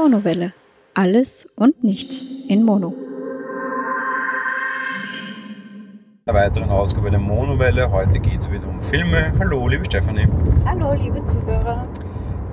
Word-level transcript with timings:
Monowelle. 0.00 0.54
Alles 0.94 1.46
und 1.56 1.84
nichts 1.84 2.24
in 2.48 2.64
Mono. 2.64 2.94
Eine 6.24 6.38
weitere 6.38 6.64
Ausgabe 6.64 7.10
der 7.10 7.20
Monowelle. 7.20 7.90
Heute 7.92 8.18
geht 8.18 8.40
es 8.40 8.50
wieder 8.50 8.66
um 8.66 8.80
Filme. 8.80 9.30
Hallo, 9.38 9.68
liebe 9.68 9.84
Stefanie. 9.84 10.26
Hallo, 10.64 10.94
liebe 10.94 11.22
Zuhörer. 11.26 11.86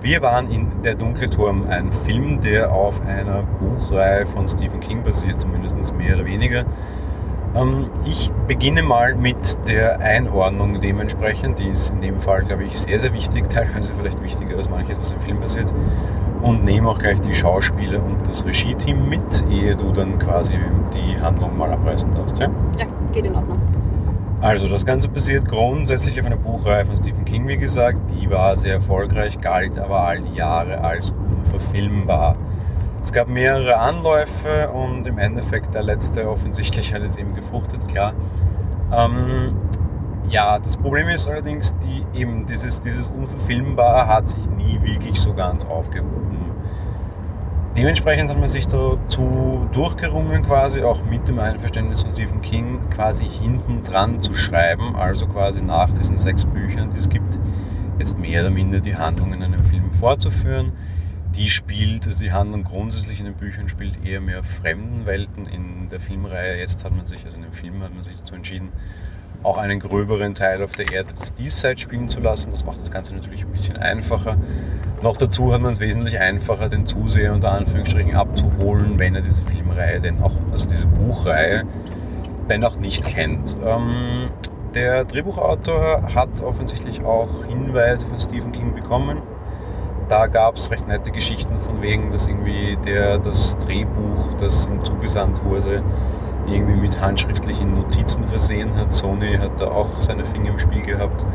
Wir 0.02 0.22
waren 0.22 0.52
in 0.52 0.82
Der 0.84 0.96
dunkle 0.96 1.30
Turm, 1.30 1.66
ein 1.70 1.90
Film, 1.94 2.42
der 2.42 2.74
auf 2.74 3.02
einer 3.06 3.44
Buchreihe 3.44 4.26
von 4.26 4.50
Stephen 4.50 4.82
King 4.82 5.04
basiert, 5.04 5.40
zumindest 5.40 5.96
mehr 5.96 6.16
oder 6.16 6.26
weniger. 6.26 6.66
Ähm, 7.56 7.90
ich 8.06 8.32
beginne 8.48 8.84
mal 8.84 9.16
mit 9.16 9.68
der 9.68 10.00
Einordnung 10.00 10.80
dementsprechend. 10.80 11.60
Die 11.60 11.70
ist 11.70 11.92
in 11.92 12.02
dem 12.02 12.20
Fall, 12.20 12.44
glaube 12.44 12.64
ich, 12.64 12.80
sehr, 12.80 13.00
sehr 13.00 13.14
wichtig, 13.14 13.50
teilweise 13.50 13.94
vielleicht 13.94 14.22
wichtiger 14.24 14.58
als 14.58 14.70
manches, 14.70 15.00
was 15.00 15.12
im 15.12 15.20
Film 15.20 15.40
passiert. 15.40 15.74
Und 16.42 16.64
nehme 16.64 16.90
auch 16.90 17.00
gleich 17.00 17.20
die 17.20 17.34
Schauspieler 17.34 18.04
und 18.04 18.28
das 18.28 18.46
Regie-Team 18.46 19.10
mit, 19.10 19.44
ehe 19.50 19.76
du 19.76 19.92
dann 19.92 20.20
quasi 20.20 20.54
die 20.94 21.20
Handlung 21.20 21.58
mal 21.58 21.72
abreißen 21.72 22.12
darfst. 22.12 22.40
Ja, 22.40 22.48
ja 22.78 22.86
geht 23.12 23.26
in 23.26 23.36
Ordnung. 23.36 23.60
Also 24.40 24.68
das 24.68 24.86
Ganze 24.86 25.10
basiert 25.10 25.48
grundsätzlich 25.48 26.20
auf 26.20 26.28
einer 26.28 26.38
Buchreihe 26.38 26.86
von 26.86 26.96
Stephen 26.96 27.26
King, 27.26 27.48
wie 27.48 27.58
gesagt. 27.58 28.00
Die 28.12 28.30
war 28.30 28.56
sehr 28.56 28.76
erfolgreich, 28.76 29.42
galt 29.42 29.80
aber 29.80 30.02
all 30.02 30.20
die 30.22 30.36
Jahre 30.36 30.84
als 30.84 31.12
unverfilmbar. 31.12 32.36
Es 33.08 33.14
gab 33.14 33.30
mehrere 33.30 33.78
Anläufe 33.78 34.68
und 34.68 35.08
im 35.08 35.18
Endeffekt 35.18 35.74
der 35.74 35.82
letzte 35.82 36.30
offensichtlich 36.30 36.94
hat 36.94 37.04
jetzt 37.04 37.18
eben 37.18 37.36
gefruchtet, 37.36 37.88
klar. 37.88 38.14
Ähm, 38.92 39.56
ja, 40.28 40.60
das 40.60 40.76
Problem 40.76 41.08
ist 41.08 41.26
allerdings, 41.26 41.74
die, 41.80 42.04
eben 42.14 42.46
dieses, 42.48 42.82
dieses 42.82 43.08
Unverfilmbare 43.08 44.10
hat 44.10 44.28
sich 44.28 44.50
nie 44.50 44.82
wirklich 44.84 45.22
so 45.22 45.34
ganz 45.34 45.64
aufgehoben. 45.64 46.52
Dementsprechend 47.78 48.30
hat 48.30 48.40
man 48.40 48.48
sich 48.48 48.68
dazu 48.68 49.70
durchgerungen, 49.72 50.44
quasi 50.44 50.84
auch 50.84 51.02
mit 51.06 51.30
dem 51.30 51.40
Einverständnis 51.40 52.02
von 52.02 52.12
Stephen 52.12 52.42
King 52.42 52.90
quasi 52.90 53.24
hinten 53.24 53.84
dran 53.84 54.22
zu 54.22 54.34
schreiben, 54.34 54.98
also 54.98 55.28
quasi 55.28 55.62
nach 55.62 55.94
diesen 55.94 56.18
sechs 56.18 56.44
Büchern, 56.44 56.90
die 56.90 56.98
es 56.98 57.08
gibt, 57.08 57.40
jetzt 58.00 58.20
mehr 58.20 58.42
oder 58.42 58.50
minder 58.50 58.82
die 58.82 58.98
Handlung 58.98 59.32
in 59.32 59.42
einem 59.44 59.64
Film 59.64 59.94
fortzuführen 59.94 60.74
die 61.38 61.50
spielt, 61.50 62.08
also 62.08 62.24
die 62.24 62.32
Handlung 62.32 62.64
grundsätzlich 62.64 63.20
in 63.20 63.26
den 63.26 63.36
Büchern 63.36 63.70
spielt 63.70 64.04
eher 64.04 64.22
mehr 64.22 64.44
fremden 64.44 65.06
Welten. 65.06 65.46
In 65.46 65.88
der 65.90 66.00
Filmreihe 66.00 66.58
jetzt 66.58 66.84
hat 66.84 66.96
man 66.96 67.06
sich, 67.06 67.24
also 67.24 67.38
in 67.38 67.44
dem 67.44 67.54
Film 67.54 67.84
hat 67.84 67.94
man 67.94 68.04
sich 68.04 68.18
dazu 68.18 68.34
entschieden, 68.34 68.70
auch 69.44 69.58
einen 69.60 69.80
gröberen 69.80 70.34
Teil 70.34 70.64
auf 70.64 70.72
der 70.72 70.92
Erde 70.92 71.14
des 71.14 71.36
Diesseits 71.36 71.82
spielen 71.82 72.10
zu 72.10 72.20
lassen. 72.20 72.50
Das 72.50 72.66
macht 72.66 72.82
das 72.82 72.90
Ganze 72.90 73.14
natürlich 73.14 73.44
ein 73.44 73.52
bisschen 73.52 73.78
einfacher. 73.78 74.38
Noch 75.04 75.16
dazu 75.16 75.54
hat 75.54 75.62
man 75.62 75.72
es 75.72 75.80
wesentlich 75.80 76.20
einfacher, 76.20 76.70
den 76.70 76.88
Zuseher 76.88 77.34
unter 77.34 77.52
Anführungsstrichen 77.52 78.16
abzuholen, 78.16 78.98
wenn 78.98 79.14
er 79.14 79.22
diese 79.22 79.44
Filmreihe 79.44 80.02
denn 80.02 80.22
auch, 80.24 80.34
also 80.50 80.66
diese 80.66 80.88
Buchreihe, 80.88 81.66
denn 82.50 82.64
auch 82.64 82.78
nicht 82.78 83.06
kennt. 83.06 83.58
Ähm, 83.64 84.32
der 84.74 85.06
Drehbuchautor 85.06 86.16
hat 86.16 86.42
offensichtlich 86.42 87.04
auch 87.04 87.46
Hinweise 87.46 88.08
von 88.08 88.20
Stephen 88.20 88.52
King 88.52 88.74
bekommen 88.74 89.22
da 90.08 90.28
gab 90.28 90.56
es 90.56 90.72
recht 90.72 90.88
nette 90.88 91.12
Geschichten 91.12 91.60
von 91.60 91.82
wegen, 91.82 92.12
dass 92.12 92.28
irgendwie 92.28 92.78
der, 92.86 93.18
das 93.18 93.58
Drehbuch, 93.58 94.34
das 94.38 94.66
ihm 94.68 94.84
zugesandt 94.84 95.44
wurde, 95.44 95.84
irgendwie 96.48 96.76
mit 96.76 97.02
handschriftlichen 97.02 97.74
Notizen 97.74 98.26
versehen 98.28 98.76
hat. 98.76 98.92
Sony 98.92 99.38
hat 99.38 99.60
da 99.60 99.68
auch 99.68 100.00
seine 100.00 100.24
Finger 100.24 100.52
im 100.52 100.60
Spiel 100.60 100.82
gehabt 100.82 101.26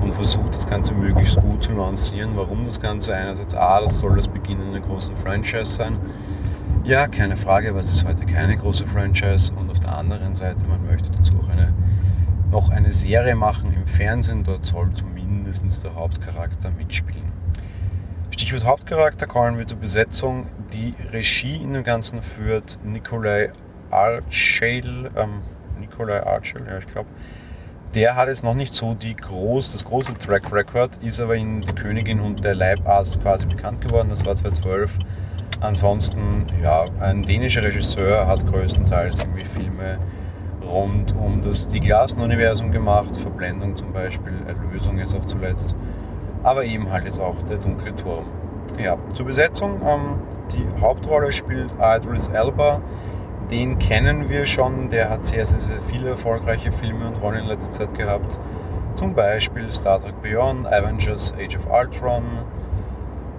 und 0.00 0.12
versucht, 0.12 0.54
das 0.54 0.66
Ganze 0.66 0.94
möglichst 0.94 1.40
gut 1.40 1.62
zu 1.62 1.72
lancieren. 1.72 2.36
Warum 2.36 2.64
das 2.64 2.80
Ganze? 2.80 3.14
Einerseits, 3.14 3.54
A, 3.54 3.80
das 3.80 3.98
soll 3.98 4.16
das 4.16 4.28
Beginn 4.28 4.60
einer 4.62 4.80
großen 4.80 5.16
Franchise 5.16 5.72
sein. 5.72 5.98
Ja, 6.84 7.08
keine 7.08 7.36
Frage, 7.36 7.70
aber 7.70 7.80
es 7.80 7.90
ist 7.90 8.06
heute 8.06 8.26
keine 8.26 8.56
große 8.56 8.86
Franchise. 8.86 9.52
Und 9.54 9.70
auf 9.70 9.80
der 9.80 9.96
anderen 9.96 10.34
Seite, 10.34 10.66
man 10.66 10.86
möchte 10.86 11.10
dazu 11.10 11.32
auch 11.42 11.48
eine, 11.48 11.72
noch 12.52 12.68
eine 12.68 12.92
Serie 12.92 13.34
machen 13.34 13.72
im 13.72 13.86
Fernsehen. 13.86 14.44
Dort 14.44 14.66
soll 14.66 14.92
zumindest 14.92 15.82
der 15.82 15.94
Hauptcharakter 15.94 16.70
mitspielen. 16.70 17.33
Stichwort 18.34 18.64
Hauptcharakter 18.64 19.28
kommen 19.28 19.58
wir 19.58 19.66
zur 19.68 19.78
Besetzung. 19.78 20.48
Die 20.72 20.92
Regie 21.12 21.54
in 21.54 21.72
dem 21.72 21.84
Ganzen 21.84 22.20
führt 22.20 22.80
Nikolai 22.82 23.52
Archel, 23.92 25.08
ähm, 25.16 25.42
Nikolai 25.78 26.20
Archel, 26.26 26.66
ja 26.66 26.78
ich 26.78 26.86
glaube. 26.88 27.08
Der 27.94 28.16
hat 28.16 28.26
jetzt 28.26 28.42
noch 28.42 28.54
nicht 28.54 28.74
so 28.74 28.94
die 28.94 29.14
groß, 29.14 29.70
das 29.70 29.84
große 29.84 30.18
Track 30.18 30.52
Record, 30.52 30.96
ist 30.96 31.20
aber 31.20 31.36
in 31.36 31.60
Die 31.60 31.76
Königin 31.76 32.18
und 32.18 32.44
der 32.44 32.56
Leibarzt 32.56 33.22
quasi 33.22 33.46
bekannt 33.46 33.80
geworden, 33.80 34.08
das 34.10 34.26
war 34.26 34.34
2012. 34.34 34.98
Ansonsten, 35.60 36.46
ja, 36.60 36.86
ein 36.98 37.22
dänischer 37.22 37.62
Regisseur 37.62 38.26
hat 38.26 38.44
größtenteils 38.48 39.20
irgendwie 39.20 39.44
Filme 39.44 40.00
rund 40.60 41.14
um 41.14 41.40
das 41.40 41.66
Stieg 41.66 41.86
Larsson-Universum 41.86 42.72
gemacht, 42.72 43.16
Verblendung 43.16 43.76
zum 43.76 43.92
Beispiel, 43.92 44.32
Erlösung 44.48 44.98
ist 44.98 45.14
auch 45.14 45.24
zuletzt 45.24 45.76
aber 46.44 46.64
eben 46.64 46.92
halt 46.92 47.04
jetzt 47.04 47.18
auch 47.18 47.34
der 47.48 47.56
dunkle 47.56 47.96
Turm. 47.96 48.26
Ja, 48.78 48.96
zur 49.14 49.26
Besetzung. 49.26 49.80
Ähm, 49.84 50.20
die 50.52 50.64
Hauptrolle 50.80 51.32
spielt 51.32 51.72
Idris 51.80 52.28
Elba. 52.28 52.80
Den 53.50 53.78
kennen 53.78 54.28
wir 54.28 54.46
schon. 54.46 54.90
Der 54.90 55.10
hat 55.10 55.24
sehr, 55.24 55.44
sehr, 55.44 55.58
sehr 55.58 55.80
viele 55.80 56.10
erfolgreiche 56.10 56.70
Filme 56.70 57.08
und 57.08 57.20
Rollen 57.20 57.40
in 57.40 57.46
letzter 57.46 57.72
Zeit 57.72 57.94
gehabt. 57.94 58.38
Zum 58.94 59.14
Beispiel 59.14 59.70
Star 59.72 59.98
Trek 59.98 60.20
Beyond, 60.22 60.66
Avengers, 60.66 61.34
Age 61.34 61.56
of 61.56 61.66
Ultron. 61.70 62.22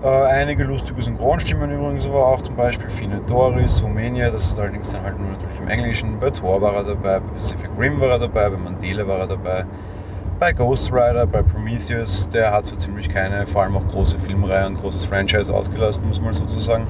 Äh, 0.03 0.07
einige 0.07 0.63
lustige 0.63 1.01
Synchronstimmen 1.01 1.71
übrigens 1.71 2.05
aber 2.05 2.27
auch, 2.27 2.41
zum 2.41 2.55
Beispiel 2.55 2.89
Fine 2.89 3.21
Doris, 3.27 3.81
Romania, 3.81 4.29
das 4.29 4.47
ist 4.47 4.59
allerdings 4.59 4.91
dann 4.91 5.03
halt 5.03 5.17
nur 5.17 5.31
natürlich 5.31 5.59
im 5.59 5.69
Englischen. 5.69 6.19
Bei 6.19 6.29
Thor 6.29 6.61
war 6.61 6.75
er 6.75 6.83
dabei, 6.83 7.19
bei 7.19 7.33
Pacific 7.33 7.69
Rim 7.79 7.99
war 8.01 8.09
er 8.09 8.19
dabei, 8.19 8.49
bei 8.49 8.57
Mandela 8.57 9.07
war 9.07 9.19
er 9.19 9.27
dabei 9.27 9.65
bei 10.39 10.51
Ghost 10.53 10.91
Rider, 10.91 11.25
bei 11.25 11.41
Prometheus, 11.41 12.27
der 12.27 12.51
hat 12.51 12.65
so 12.65 12.75
ziemlich 12.75 13.09
keine, 13.09 13.47
vor 13.47 13.63
allem 13.63 13.77
auch 13.77 13.87
große 13.87 14.19
Filmreihe 14.19 14.67
und 14.67 14.75
großes 14.75 15.05
Franchise 15.05 15.53
ausgelassen, 15.53 16.07
muss 16.07 16.19
man 16.19 16.33
sozusagen. 16.33 16.87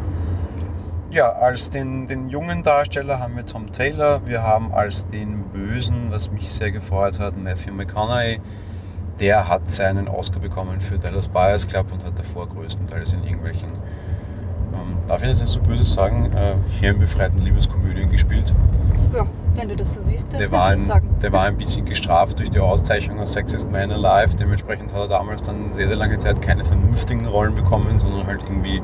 Ja, 1.12 1.32
als 1.32 1.70
den, 1.70 2.08
den 2.08 2.30
jungen 2.30 2.64
Darsteller 2.64 3.20
haben 3.20 3.36
wir 3.36 3.46
Tom 3.46 3.72
Taylor, 3.72 4.22
wir 4.26 4.44
haben 4.44 4.74
als 4.74 5.08
den 5.08 5.44
Bösen, 5.44 6.08
was 6.10 6.32
mich 6.32 6.52
sehr 6.52 6.72
gefreut 6.72 7.20
hat, 7.20 7.38
Matthew 7.38 7.74
McConaughey. 7.74 8.42
Der 9.20 9.48
hat 9.48 9.72
seinen 9.72 10.10
Oscar 10.10 10.42
bekommen 10.42 10.82
für 10.82 10.98
Dallas 10.98 11.30
Buyers 11.30 11.68
Club 11.68 11.88
und 11.94 12.04
hat 12.04 12.20
davor 12.20 12.50
größtenteils 12.50 13.14
in 13.14 13.24
irgendwelchen, 13.24 13.70
ähm, 14.74 14.98
darf 15.08 15.22
ich 15.22 15.30
jetzt 15.30 15.46
so 15.46 15.62
böse 15.62 15.86
sagen, 15.86 16.34
äh, 16.34 16.56
hirnbefreiten 16.82 17.40
Liebeskomödien 17.40 18.10
gespielt. 18.10 18.54
Ja, 19.16 19.26
wenn 19.56 19.70
du 19.70 19.76
das 19.76 19.94
so 19.94 20.02
siehst, 20.02 20.34
dann 20.34 20.40
der 20.40 20.52
war, 20.52 20.68
ein, 20.68 20.78
sagen. 20.78 21.16
der 21.22 21.32
war 21.32 21.44
ein 21.44 21.58
bisschen 21.58 21.86
gestraft 21.86 22.40
durch 22.40 22.50
die 22.50 22.60
Auszeichnung 22.60 23.20
als 23.20 23.34
Sexiest 23.34 23.72
Man 23.72 23.92
Alive. 23.92 24.36
Dementsprechend 24.36 24.94
hat 24.94 25.02
er 25.02 25.08
damals 25.08 25.42
dann 25.44 25.72
sehr, 25.72 25.88
sehr 25.88 25.96
lange 25.96 26.18
Zeit 26.18 26.42
keine 26.42 26.66
vernünftigen 26.66 27.26
Rollen 27.26 27.56
bekommen, 27.56 27.98
sondern 27.98 28.28
halt 28.28 28.44
irgendwie 28.44 28.82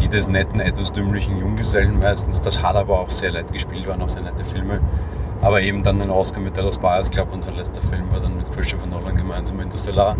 die 0.00 0.08
des 0.08 0.26
netten, 0.26 0.58
etwas 0.60 0.92
dümmlichen 0.92 1.38
Junggesellen 1.38 2.00
meistens. 2.00 2.40
Das 2.40 2.62
hat 2.62 2.74
aber 2.74 2.98
auch 2.98 3.10
sehr 3.10 3.30
leid 3.30 3.52
gespielt, 3.52 3.86
waren 3.86 4.02
auch 4.02 4.08
sehr 4.08 4.22
nette 4.22 4.44
Filme. 4.44 4.80
Aber 5.40 5.60
eben 5.60 5.82
dann 5.82 5.98
den 5.98 6.10
Oscar 6.10 6.40
mit 6.40 6.56
Dallas 6.56 6.78
Buyers 6.78 7.10
Club 7.10 7.32
und 7.32 7.44
sein 7.44 7.54
letzter 7.54 7.80
Film 7.80 8.10
war 8.10 8.20
dann 8.20 8.36
mit 8.36 8.50
Christopher 8.50 8.86
Nolan 8.86 9.16
gemeinsam 9.16 9.60
Interstellar. 9.60 10.16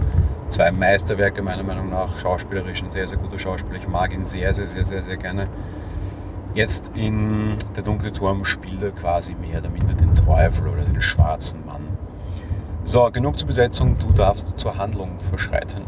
Zwei 0.48 0.70
Meisterwerke 0.70 1.42
meiner 1.42 1.62
Meinung 1.62 1.88
nach, 1.88 2.18
schauspielerisch 2.20 2.82
ein 2.82 2.90
sehr, 2.90 3.06
sehr 3.06 3.18
guter 3.18 3.38
Schauspieler. 3.38 3.78
Ich 3.78 3.88
mag 3.88 4.12
ihn 4.12 4.24
sehr, 4.24 4.52
sehr, 4.52 4.66
sehr, 4.66 4.84
sehr, 4.84 5.02
sehr 5.02 5.16
gerne. 5.16 5.48
Jetzt 6.54 6.92
in 6.94 7.56
Der 7.74 7.82
dunkle 7.82 8.12
Turm 8.12 8.44
spielt 8.44 8.80
er 8.80 8.92
quasi 8.92 9.34
mehr 9.34 9.58
oder 9.58 9.70
minder 9.70 9.94
den 9.94 10.14
Teufel 10.14 10.68
oder 10.68 10.82
den 10.82 11.00
schwarzen 11.00 11.66
Mann. 11.66 11.82
So, 12.84 13.10
genug 13.10 13.36
zur 13.36 13.48
Besetzung, 13.48 13.96
du 13.98 14.12
darfst 14.12 14.56
zur 14.56 14.78
Handlung 14.78 15.18
verschreiten. 15.18 15.82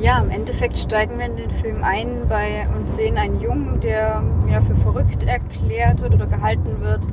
Ja, 0.00 0.20
im 0.20 0.30
Endeffekt 0.30 0.78
steigen 0.78 1.18
wir 1.18 1.26
in 1.26 1.36
den 1.36 1.50
Film 1.50 1.82
ein 1.82 2.28
bei 2.28 2.68
und 2.76 2.88
sehen 2.88 3.18
einen 3.18 3.40
Jungen, 3.40 3.80
der 3.80 4.22
ja 4.48 4.60
für 4.60 4.76
verrückt 4.76 5.24
erklärt 5.24 6.02
wird 6.02 6.14
oder 6.14 6.28
gehalten 6.28 6.80
wird, 6.80 7.08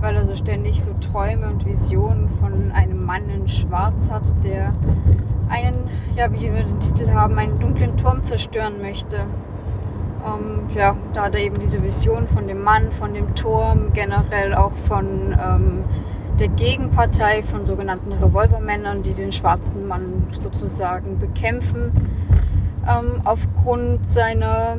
weil 0.00 0.16
er 0.16 0.24
so 0.24 0.34
ständig 0.34 0.82
so 0.82 0.94
Träume 0.94 1.48
und 1.48 1.66
Visionen 1.66 2.30
von 2.40 2.72
einem 2.72 3.04
Mann 3.04 3.28
in 3.28 3.46
Schwarz 3.46 4.10
hat, 4.10 4.42
der 4.42 4.72
einen, 5.50 5.84
ja, 6.16 6.32
wie 6.32 6.50
wir 6.50 6.64
den 6.64 6.80
Titel 6.80 7.10
haben, 7.10 7.36
einen 7.38 7.58
dunklen 7.58 7.94
Turm 7.98 8.22
zerstören 8.22 8.80
möchte. 8.80 9.26
Ähm, 10.26 10.66
ja, 10.74 10.96
da 11.14 11.24
hat 11.24 11.34
er 11.34 11.40
eben 11.40 11.60
diese 11.60 11.82
Vision 11.82 12.26
von 12.26 12.48
dem 12.48 12.62
Mann, 12.62 12.90
von 12.90 13.14
dem 13.14 13.34
Turm, 13.34 13.92
generell 13.92 14.54
auch 14.54 14.76
von 14.76 15.36
ähm, 15.40 15.84
der 16.38 16.48
Gegenpartei, 16.48 17.42
von 17.42 17.64
sogenannten 17.64 18.12
Revolvermännern, 18.12 19.02
die 19.02 19.14
den 19.14 19.32
schwarzen 19.32 19.86
Mann 19.86 20.26
sozusagen 20.32 21.18
bekämpfen. 21.18 21.92
Ähm, 22.88 23.22
aufgrund 23.24 24.08
seiner, 24.10 24.78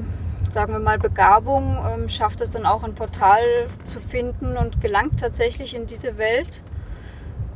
sagen 0.50 0.74
wir 0.74 0.80
mal, 0.80 1.00
Begabung 1.00 1.78
ähm, 1.90 2.10
schafft 2.10 2.42
es 2.42 2.52
dann 2.52 2.66
auch 2.66 2.84
ein 2.84 2.94
Portal 2.94 3.42
zu 3.84 4.00
finden 4.00 4.58
und 4.58 4.82
gelangt 4.82 5.20
tatsächlich 5.20 5.76
in 5.76 5.88
diese 5.88 6.18
Welt. 6.18 6.64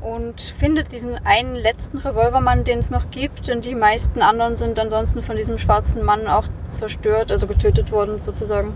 Und 0.02 0.42
findet 0.42 0.92
diesen 0.92 1.16
einen 1.26 1.56
letzten 1.56 2.00
Revolvermann, 2.00 2.64
den 2.64 2.80
es 2.80 2.90
noch 2.90 3.12
gibt. 3.12 3.50
Und 3.50 3.66
die 3.66 3.76
meisten 3.76 4.22
anderen 4.22 4.58
sind 4.58 4.80
ansonsten 4.80 5.22
von 5.22 5.38
diesem 5.38 5.58
schwarzen 5.58 6.04
Mann 6.04 6.28
auch 6.28 6.48
zerstört, 6.68 7.32
also 7.32 7.48
getötet 7.48 7.92
worden 7.92 8.20
sozusagen. 8.20 8.74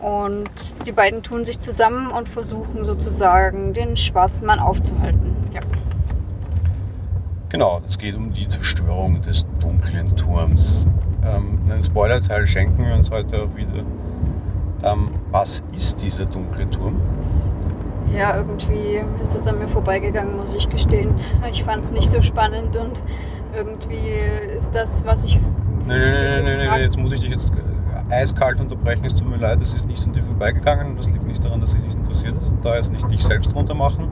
Und 0.00 0.86
die 0.86 0.92
beiden 0.92 1.22
tun 1.22 1.44
sich 1.44 1.60
zusammen 1.60 2.10
und 2.10 2.28
versuchen 2.28 2.84
sozusagen 2.84 3.72
den 3.72 3.96
schwarzen 3.96 4.46
Mann 4.46 4.58
aufzuhalten. 4.58 5.36
Ja. 5.54 5.60
Genau, 7.50 7.82
es 7.86 7.98
geht 7.98 8.16
um 8.16 8.32
die 8.32 8.48
Zerstörung 8.48 9.20
des 9.20 9.46
dunklen 9.60 10.16
Turms. 10.16 10.88
Ähm, 11.24 11.60
einen 11.70 11.82
Spoilerteil 11.82 12.46
schenken 12.46 12.84
wir 12.84 12.94
uns 12.94 13.10
heute 13.10 13.42
auch 13.42 13.54
wieder. 13.54 13.84
Ähm, 14.82 15.10
was 15.30 15.62
ist 15.72 16.02
dieser 16.02 16.24
dunkle 16.24 16.68
Turm? 16.68 17.00
Ja, 18.16 18.36
irgendwie 18.36 19.00
ist 19.20 19.34
das 19.34 19.46
an 19.46 19.58
mir 19.58 19.68
vorbeigegangen, 19.68 20.36
muss 20.36 20.54
ich 20.54 20.68
gestehen. 20.68 21.14
Ich 21.50 21.64
fand 21.64 21.84
es 21.84 21.92
nicht 21.92 22.10
so 22.10 22.20
spannend 22.22 22.76
und 22.76 23.02
irgendwie 23.54 24.08
ist 24.54 24.74
das, 24.74 25.04
was 25.04 25.24
ich. 25.24 25.38
Nein, 25.86 25.98
nein, 25.98 26.44
nein, 26.44 26.66
nein, 26.68 26.80
jetzt 26.82 26.98
muss 26.98 27.12
ich 27.12 27.20
dich 27.20 27.30
jetzt 27.30 27.52
eiskalt 28.10 28.60
unterbrechen. 28.60 29.04
Es 29.04 29.14
tut 29.14 29.28
mir 29.28 29.36
leid, 29.36 29.60
es 29.60 29.74
ist 29.74 29.86
nicht 29.86 30.04
an 30.04 30.12
dir 30.12 30.22
vorbeigegangen 30.22 30.88
und 30.88 30.98
das 30.98 31.08
liegt 31.10 31.26
nicht 31.26 31.44
daran, 31.44 31.60
dass 31.60 31.72
dich 31.72 31.82
nicht 31.82 31.96
interessiert 31.96 32.36
ist 32.36 32.48
und 32.48 32.64
da 32.64 32.76
es 32.76 32.90
nicht 32.90 33.10
dich 33.10 33.24
selbst 33.24 33.54
runter 33.54 33.74
machen. 33.74 34.08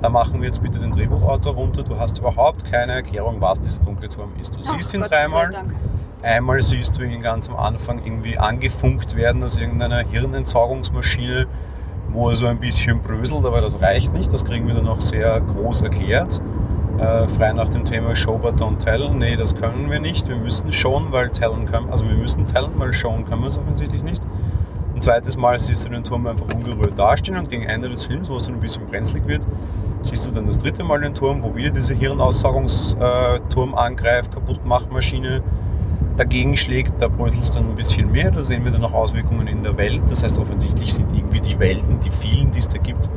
Da 0.00 0.08
machen 0.08 0.40
wir 0.40 0.46
jetzt 0.46 0.62
bitte 0.62 0.78
den 0.78 0.92
Drehbuchautor 0.92 1.54
runter. 1.54 1.82
Du 1.82 1.98
hast 1.98 2.18
überhaupt 2.18 2.64
keine 2.70 2.92
Erklärung, 2.92 3.40
was 3.40 3.60
dieser 3.60 3.82
dunkle 3.82 4.08
Turm 4.08 4.30
ist. 4.40 4.54
Du 4.54 4.62
siehst 4.62 4.94
ihn 4.94 5.00
Gott 5.00 5.10
dreimal. 5.10 5.50
Einmal 6.22 6.62
siehst 6.62 6.98
du 6.98 7.02
ihn 7.02 7.22
ganz 7.22 7.48
am 7.48 7.56
Anfang 7.56 8.04
irgendwie 8.04 8.38
angefunkt 8.38 9.16
werden 9.16 9.42
aus 9.42 9.58
irgendeiner 9.58 9.98
Hirnentsaugungsmaschine, 9.98 11.46
wo 12.18 12.30
er 12.30 12.34
so 12.34 12.46
ein 12.46 12.58
bisschen 12.58 13.00
bröselt, 13.00 13.46
aber 13.46 13.60
das 13.60 13.80
reicht 13.80 14.12
nicht. 14.12 14.32
Das 14.32 14.44
kriegen 14.44 14.66
wir 14.66 14.74
dann 14.74 14.86
noch 14.86 15.00
sehr 15.00 15.40
groß 15.40 15.82
erklärt. 15.82 16.42
Äh, 16.98 17.28
frei 17.28 17.52
nach 17.52 17.68
dem 17.68 17.84
Thema 17.84 18.16
Show 18.16 18.36
but 18.38 18.56
don't 18.56 18.78
tell. 18.78 19.08
Nee, 19.10 19.36
das 19.36 19.54
können 19.54 19.88
wir 19.88 20.00
nicht. 20.00 20.26
Wir 20.28 20.34
müssen 20.34 20.72
schon, 20.72 21.12
weil 21.12 21.28
tellen 21.28 21.64
können. 21.66 21.88
Also 21.90 22.08
wir 22.08 22.16
müssen 22.16 22.44
tellen, 22.44 22.72
weil 22.74 22.92
schauen 22.92 23.24
können 23.24 23.42
wir 23.42 23.46
es 23.46 23.56
offensichtlich 23.56 24.02
nicht. 24.02 24.20
Ein 24.96 25.00
zweites 25.00 25.36
Mal 25.36 25.56
siehst 25.60 25.86
du 25.86 25.90
den 25.90 26.02
Turm 26.02 26.26
einfach 26.26 26.46
ungerührt 26.52 26.98
dastehen 26.98 27.38
und 27.38 27.50
gegen 27.50 27.62
Ende 27.62 27.88
des 27.88 28.04
Films, 28.06 28.28
wo 28.28 28.36
es 28.36 28.46
dann 28.46 28.54
ein 28.54 28.60
bisschen 28.60 28.84
brenzlig 28.86 29.24
wird, 29.28 29.46
siehst 30.00 30.26
du 30.26 30.32
dann 30.32 30.48
das 30.48 30.58
dritte 30.58 30.82
Mal 30.82 31.00
den 31.00 31.14
Turm, 31.14 31.44
wo 31.44 31.54
wieder 31.54 31.70
diese 31.70 31.94
Hirnaussaugungsturm 31.94 33.76
angreift, 33.76 34.32
Kaputtmachmaschine 34.32 35.40
dagegen 36.18 36.56
schlägt, 36.56 37.00
da 37.00 37.08
bröselt 37.08 37.42
es 37.42 37.50
dann 37.52 37.68
ein 37.68 37.74
bisschen 37.74 38.10
mehr. 38.10 38.30
Da 38.30 38.42
sehen 38.42 38.64
wir 38.64 38.72
dann 38.72 38.84
auch 38.84 38.92
Auswirkungen 38.92 39.46
in 39.46 39.62
der 39.62 39.76
Welt. 39.76 40.02
Das 40.08 40.22
heißt, 40.22 40.38
offensichtlich 40.38 40.92
sind 40.92 41.12
irgendwie 41.12 41.40
die 41.40 41.58
Welten, 41.58 42.00
die 42.00 42.10
vielen, 42.10 42.50
die 42.50 42.58
es 42.58 42.68
da 42.68 42.78
gibt, 42.78 43.08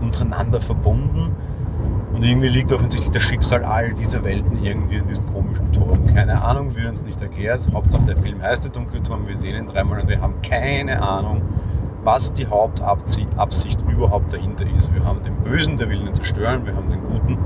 untereinander 0.00 0.60
verbunden. 0.60 1.28
Und 2.12 2.24
irgendwie 2.24 2.48
liegt 2.48 2.72
offensichtlich 2.72 3.12
das 3.12 3.22
Schicksal 3.22 3.64
all 3.64 3.94
dieser 3.94 4.24
Welten 4.24 4.62
irgendwie 4.62 4.96
in 4.96 5.06
diesem 5.06 5.26
komischen 5.26 5.70
Turm. 5.72 6.06
Keine 6.12 6.42
Ahnung, 6.42 6.74
wird 6.74 6.88
uns 6.88 7.04
nicht 7.04 7.22
erklärt. 7.22 7.68
Hauptsache 7.72 8.04
der 8.04 8.16
Film 8.16 8.42
heißt 8.42 8.64
der 8.64 8.72
dunkle 8.72 9.02
Turm. 9.02 9.28
Wir 9.28 9.36
sehen 9.36 9.56
ihn 9.56 9.66
dreimal 9.66 10.00
und 10.00 10.08
wir 10.08 10.20
haben 10.20 10.34
keine 10.42 11.00
Ahnung, 11.02 11.42
was 12.02 12.32
die 12.32 12.46
Hauptabsicht 12.46 13.80
überhaupt 13.88 14.32
dahinter 14.32 14.64
ist. 14.74 14.92
Wir 14.92 15.04
haben 15.04 15.22
den 15.22 15.34
Bösen, 15.36 15.76
der 15.76 15.88
will 15.88 16.00
ihn 16.00 16.14
zerstören. 16.14 16.66
Wir 16.66 16.74
haben 16.74 16.90
den 16.90 17.00
Guten, 17.00 17.38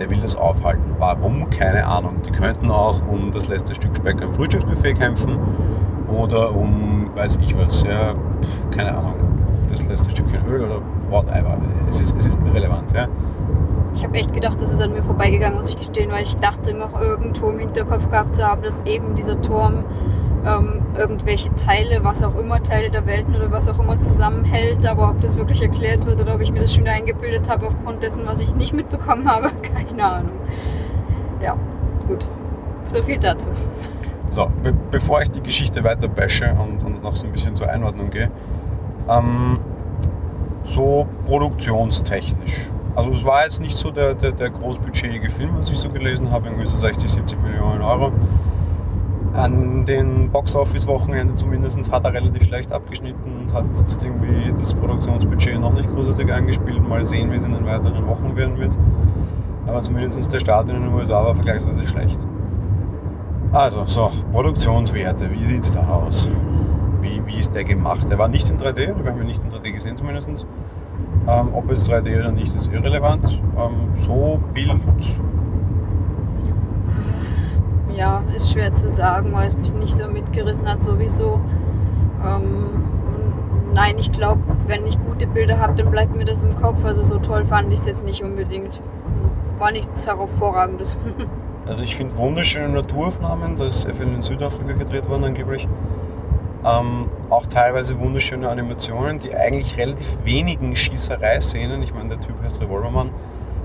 der 0.00 0.10
will 0.10 0.20
das 0.20 0.36
aufhalten. 0.36 0.94
Warum? 0.98 1.50
Keine 1.50 1.86
Ahnung. 1.86 2.22
Die 2.26 2.30
könnten 2.30 2.70
auch 2.70 3.00
um 3.08 3.30
das 3.30 3.48
letzte 3.48 3.74
Stück 3.74 3.96
Speck 3.96 4.22
am 4.22 4.32
Frühstücksbuffet 4.32 4.94
kämpfen 4.94 5.38
oder 6.08 6.54
um, 6.54 7.10
weiß 7.14 7.38
ich 7.42 7.56
was, 7.56 7.82
ja, 7.82 8.14
pf, 8.14 8.70
keine 8.70 8.96
Ahnung, 8.96 9.14
das 9.68 9.86
letzte 9.86 10.10
Stückchen 10.10 10.46
Öl 10.46 10.62
oder 10.62 10.80
whatever. 11.10 11.58
Es 11.88 12.00
ist, 12.00 12.16
es 12.16 12.26
ist 12.26 12.38
irrelevant, 12.44 12.92
ja. 12.92 13.08
Ich 13.94 14.04
habe 14.04 14.14
echt 14.16 14.32
gedacht, 14.32 14.60
das 14.60 14.72
ist 14.72 14.82
an 14.82 14.92
mir 14.92 15.04
vorbeigegangen, 15.04 15.56
muss 15.56 15.68
ich 15.68 15.76
gestehen, 15.76 16.10
weil 16.10 16.24
ich 16.24 16.36
dachte 16.36 16.74
noch 16.74 17.00
irgendwo 17.00 17.50
im 17.50 17.60
Hinterkopf 17.60 18.08
gehabt 18.10 18.34
zu 18.34 18.44
haben, 18.44 18.62
dass 18.62 18.84
eben 18.84 19.14
dieser 19.14 19.40
Turm 19.40 19.84
ähm, 20.46 20.82
irgendwelche 20.96 21.54
Teile, 21.54 22.04
was 22.04 22.22
auch 22.22 22.36
immer, 22.36 22.62
Teile 22.62 22.90
der 22.90 23.06
Welten 23.06 23.34
oder 23.34 23.50
was 23.50 23.68
auch 23.68 23.78
immer 23.78 23.98
zusammenhält. 23.98 24.86
Aber 24.86 25.10
ob 25.10 25.20
das 25.20 25.36
wirklich 25.36 25.62
erklärt 25.62 26.06
wird 26.06 26.20
oder 26.20 26.34
ob 26.34 26.40
ich 26.40 26.52
mir 26.52 26.60
das 26.60 26.74
schon 26.74 26.86
eingebildet 26.86 27.48
habe 27.48 27.66
aufgrund 27.66 28.02
dessen, 28.02 28.26
was 28.26 28.40
ich 28.40 28.54
nicht 28.54 28.72
mitbekommen 28.72 29.28
habe, 29.28 29.50
keine 29.62 30.04
Ahnung. 30.04 30.32
Ja, 31.40 31.56
gut. 32.06 32.28
So 32.84 33.02
viel 33.02 33.18
dazu. 33.18 33.48
So, 34.30 34.50
be 34.62 34.74
bevor 34.90 35.22
ich 35.22 35.30
die 35.30 35.42
Geschichte 35.42 35.84
weiter 35.84 36.08
bashe 36.08 36.54
und, 36.58 36.84
und 36.84 37.02
noch 37.02 37.16
so 37.16 37.26
ein 37.26 37.32
bisschen 37.32 37.54
zur 37.54 37.68
Einordnung 37.68 38.10
gehe, 38.10 38.30
ähm, 39.08 39.58
so 40.62 41.06
produktionstechnisch. 41.26 42.70
Also 42.96 43.10
es 43.10 43.24
war 43.24 43.42
jetzt 43.42 43.60
nicht 43.60 43.76
so 43.76 43.90
der, 43.90 44.14
der, 44.14 44.32
der 44.32 44.50
großbudgetige 44.50 45.28
Film, 45.28 45.50
was 45.56 45.68
ich 45.68 45.78
so 45.78 45.88
gelesen 45.88 46.30
habe, 46.30 46.46
irgendwie 46.46 46.66
so 46.66 46.76
60, 46.76 47.10
70 47.10 47.42
Millionen 47.42 47.82
Euro. 47.82 48.12
An 49.34 49.84
den 49.84 50.30
Box-Office-Wochenenden 50.30 51.36
zumindest 51.36 51.90
hat 51.90 52.04
er 52.04 52.12
relativ 52.12 52.44
schlecht 52.44 52.72
abgeschnitten 52.72 53.40
und 53.40 53.52
hat 53.52 53.64
jetzt 53.76 54.04
irgendwie 54.04 54.54
das 54.56 54.72
Produktionsbudget 54.74 55.58
noch 55.58 55.72
nicht 55.72 55.90
großartig 55.90 56.32
eingespielt. 56.32 56.86
Mal 56.88 57.02
sehen, 57.02 57.32
wie 57.32 57.36
es 57.36 57.44
in 57.44 57.52
den 57.52 57.66
weiteren 57.66 58.06
Wochen 58.06 58.36
werden 58.36 58.56
wird. 58.58 58.78
Aber 59.66 59.82
zumindest 59.82 60.32
der 60.32 60.38
Start 60.38 60.68
in 60.68 60.76
den 60.76 60.92
USA 60.92 61.24
war 61.24 61.34
vergleichsweise 61.34 61.84
schlecht. 61.84 62.28
Also, 63.52 63.84
so, 63.86 64.12
Produktionswerte, 64.32 65.30
wie 65.32 65.44
sieht 65.44 65.64
es 65.64 65.72
da 65.72 65.80
aus? 65.80 66.28
Wie, 67.00 67.20
wie 67.26 67.38
ist 67.38 67.54
der 67.54 67.64
gemacht? 67.64 68.08
Der 68.10 68.18
war 68.18 68.28
nicht 68.28 68.48
in 68.50 68.56
3D, 68.56 68.94
oder 68.94 69.04
wir 69.04 69.12
haben 69.12 69.20
ihn 69.20 69.26
nicht 69.26 69.42
in 69.42 69.50
3D 69.50 69.72
gesehen 69.72 69.96
zumindest. 69.96 70.28
Ähm, 71.26 71.48
ob 71.52 71.70
es 71.70 71.88
3D 71.90 72.18
oder 72.18 72.30
nicht, 72.30 72.54
ist 72.54 72.72
irrelevant. 72.72 73.40
Ähm, 73.56 73.90
so 73.94 74.40
Bild, 74.52 74.80
Ja, 77.96 78.22
ist 78.34 78.52
schwer 78.52 78.72
zu 78.74 78.90
sagen, 78.90 79.32
weil 79.32 79.46
es 79.46 79.56
mich 79.56 79.72
nicht 79.74 79.94
so 79.94 80.08
mitgerissen 80.08 80.68
hat 80.68 80.82
sowieso. 80.82 81.40
Ähm, 82.24 82.84
nein, 83.72 83.96
ich 83.98 84.10
glaube, 84.10 84.40
wenn 84.66 84.86
ich 84.86 84.98
gute 85.04 85.26
Bilder 85.26 85.58
habe, 85.58 85.74
dann 85.74 85.90
bleibt 85.90 86.16
mir 86.16 86.24
das 86.24 86.42
im 86.42 86.56
Kopf. 86.56 86.84
Also 86.84 87.02
so 87.02 87.18
toll 87.18 87.44
fand 87.44 87.72
ich 87.72 87.80
es 87.80 87.86
jetzt 87.86 88.04
nicht 88.04 88.22
unbedingt. 88.22 88.80
War 89.58 89.70
nichts 89.70 90.06
hervorragendes. 90.06 90.96
Also 91.66 91.82
ich 91.82 91.96
finde 91.96 92.14
wunderschöne 92.18 92.68
Naturaufnahmen, 92.68 93.56
da 93.56 93.64
ist 93.64 93.80
sehr 93.80 93.94
viel 93.94 94.06
in 94.06 94.20
Südafrika 94.20 94.74
gedreht 94.74 95.08
worden 95.08 95.24
angeblich. 95.24 95.66
Ähm, 96.62 97.08
auch 97.30 97.46
teilweise 97.46 97.98
wunderschöne 97.98 98.50
Animationen, 98.50 99.18
die 99.18 99.34
eigentlich 99.34 99.78
relativ 99.78 100.18
wenigen 100.24 100.76
Schießereiszenen, 100.76 101.80
ich 101.80 101.94
meine 101.94 102.10
der 102.10 102.20
Typ 102.20 102.34
heißt 102.42 102.60
Revolvermann, 102.60 103.08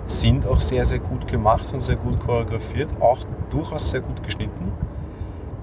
sind 0.10 0.48
auch 0.48 0.62
sehr, 0.62 0.86
sehr 0.86 1.00
gut 1.00 1.28
gemacht 1.28 1.72
und 1.74 1.80
sehr 1.82 1.96
gut 1.96 2.20
choreografiert, 2.20 2.94
auch 3.00 3.20
durchaus 3.50 3.92
sehr 3.92 4.02
gut 4.02 4.24
geschnitten. 4.24 4.72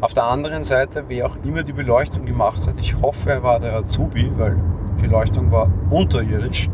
Auf 0.00 0.12
der 0.12 0.24
anderen 0.24 0.62
Seite, 0.62 1.04
wer 1.08 1.26
auch 1.26 1.36
immer 1.42 1.62
die 1.62 1.72
Beleuchtung 1.72 2.26
gemacht 2.26 2.66
hat, 2.66 2.78
ich 2.78 3.00
hoffe, 3.00 3.30
er 3.30 3.42
war 3.42 3.60
der 3.60 3.74
Azubi, 3.76 4.30
weil 4.36 4.56
die 4.96 5.02
Beleuchtung 5.02 5.50
war 5.50 5.70
unterirdisch 5.90 6.68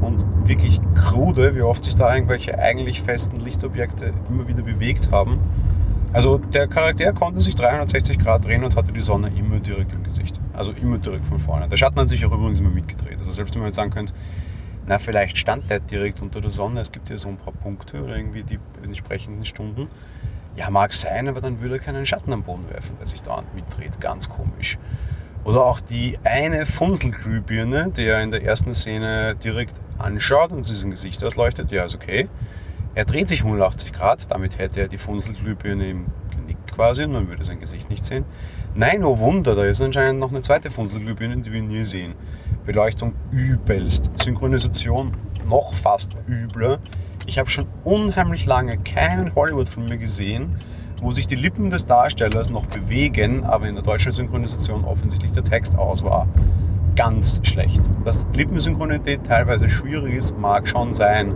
und 0.00 0.24
wirklich 0.44 0.80
krude, 0.94 1.54
wie 1.54 1.62
oft 1.62 1.84
sich 1.84 1.94
da 1.94 2.14
irgendwelche 2.14 2.58
eigentlich 2.58 3.02
festen 3.02 3.36
Lichtobjekte 3.36 4.12
immer 4.28 4.46
wieder 4.46 4.62
bewegt 4.62 5.10
haben. 5.10 5.38
Also 6.12 6.38
der 6.38 6.68
Charakter 6.68 7.12
konnte 7.12 7.40
sich 7.40 7.56
360 7.56 8.20
Grad 8.20 8.44
drehen 8.44 8.62
und 8.62 8.76
hatte 8.76 8.92
die 8.92 9.00
Sonne 9.00 9.32
immer 9.36 9.58
direkt 9.58 9.92
im 9.92 10.04
Gesicht. 10.04 10.40
Also 10.52 10.70
immer 10.70 10.98
direkt 10.98 11.24
von 11.24 11.40
vorne. 11.40 11.66
Der 11.66 11.76
Schatten 11.76 11.98
hat 11.98 12.08
sich 12.08 12.24
auch 12.24 12.32
übrigens 12.32 12.60
immer 12.60 12.70
mitgedreht. 12.70 13.18
Also 13.18 13.32
selbst 13.32 13.54
wenn 13.54 13.62
man 13.62 13.68
jetzt 13.68 13.76
sagen 13.76 13.90
könnte, 13.90 14.14
na 14.86 14.98
vielleicht 14.98 15.38
stand 15.38 15.70
der 15.70 15.80
direkt 15.80 16.20
unter 16.22 16.40
der 16.40 16.50
Sonne, 16.50 16.80
es 16.80 16.92
gibt 16.92 17.10
ja 17.10 17.18
so 17.18 17.28
ein 17.28 17.36
paar 17.36 17.52
Punkte 17.52 18.02
oder 18.02 18.16
irgendwie 18.16 18.42
die 18.42 18.58
entsprechenden 18.82 19.44
Stunden. 19.44 19.88
Ja, 20.56 20.70
mag 20.70 20.92
sein, 20.92 21.28
aber 21.28 21.40
dann 21.40 21.60
würde 21.60 21.76
er 21.76 21.80
keinen 21.80 22.06
Schatten 22.06 22.32
am 22.32 22.42
Boden 22.42 22.70
werfen, 22.70 22.96
der 23.00 23.06
sich 23.06 23.22
dauernd 23.22 23.52
mitdreht. 23.54 24.00
Ganz 24.00 24.28
komisch. 24.28 24.78
Oder 25.44 25.64
auch 25.64 25.80
die 25.80 26.18
eine 26.24 26.64
Funselglühbirne, 26.64 27.90
die 27.90 28.06
er 28.06 28.22
in 28.22 28.30
der 28.30 28.44
ersten 28.44 28.72
Szene 28.72 29.34
direkt 29.36 29.80
anschaut 29.98 30.52
und 30.52 30.64
sein 30.64 30.90
Gesicht 30.90 31.22
ausleuchtet. 31.24 31.70
Ja, 31.70 31.84
ist 31.84 31.94
okay. 31.94 32.28
Er 32.94 33.04
dreht 33.04 33.28
sich 33.28 33.40
180 33.40 33.92
Grad, 33.92 34.30
damit 34.30 34.58
hätte 34.58 34.82
er 34.82 34.88
die 34.88 34.98
Funselglühbirne 34.98 35.88
im 35.88 36.06
quasi 36.74 37.04
und 37.04 37.12
man 37.12 37.28
würde 37.28 37.44
sein 37.44 37.60
Gesicht 37.60 37.88
nicht 37.90 38.04
sehen. 38.04 38.24
Nein, 38.74 39.04
oh 39.04 39.18
Wunder, 39.18 39.54
da 39.54 39.64
ist 39.64 39.80
anscheinend 39.80 40.20
noch 40.20 40.30
eine 40.30 40.42
zweite 40.42 40.70
Funselglühbirne, 40.70 41.38
die 41.38 41.52
wir 41.52 41.62
nie 41.62 41.84
sehen. 41.84 42.14
Beleuchtung 42.66 43.14
übelst. 43.30 44.10
Synchronisation 44.22 45.14
noch 45.46 45.74
fast 45.74 46.16
übler. 46.28 46.78
Ich 47.26 47.38
habe 47.38 47.48
schon 47.48 47.66
unheimlich 47.84 48.46
lange 48.46 48.78
keinen 48.78 49.34
Hollywood-Film 49.34 49.86
mehr 49.86 49.98
gesehen, 49.98 50.56
wo 51.00 51.10
sich 51.10 51.26
die 51.26 51.36
Lippen 51.36 51.70
des 51.70 51.86
Darstellers 51.86 52.50
noch 52.50 52.66
bewegen, 52.66 53.44
aber 53.44 53.68
in 53.68 53.74
der 53.74 53.84
deutschen 53.84 54.12
Synchronisation 54.12 54.84
offensichtlich 54.84 55.32
der 55.32 55.44
Text 55.44 55.76
aus 55.76 56.02
war. 56.02 56.26
Ganz 56.96 57.40
schlecht. 57.44 57.82
Dass 58.04 58.26
Lippensynchronität 58.32 59.24
teilweise 59.24 59.68
schwierig 59.68 60.14
ist, 60.14 60.38
mag 60.38 60.68
schon 60.68 60.92
sein. 60.92 61.34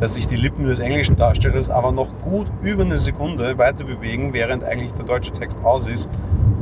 Dass 0.00 0.14
sich 0.14 0.26
die 0.26 0.36
Lippen 0.36 0.66
des 0.66 0.78
englischen 0.78 1.16
Darstellers 1.16 1.70
aber 1.70 1.92
noch 1.92 2.18
gut 2.18 2.46
über 2.60 2.82
eine 2.82 2.98
Sekunde 2.98 3.56
weiter 3.58 3.84
bewegen, 3.84 4.32
während 4.32 4.62
eigentlich 4.62 4.92
der 4.92 5.04
deutsche 5.06 5.32
Text 5.32 5.64
aus 5.64 5.86
ist, 5.86 6.10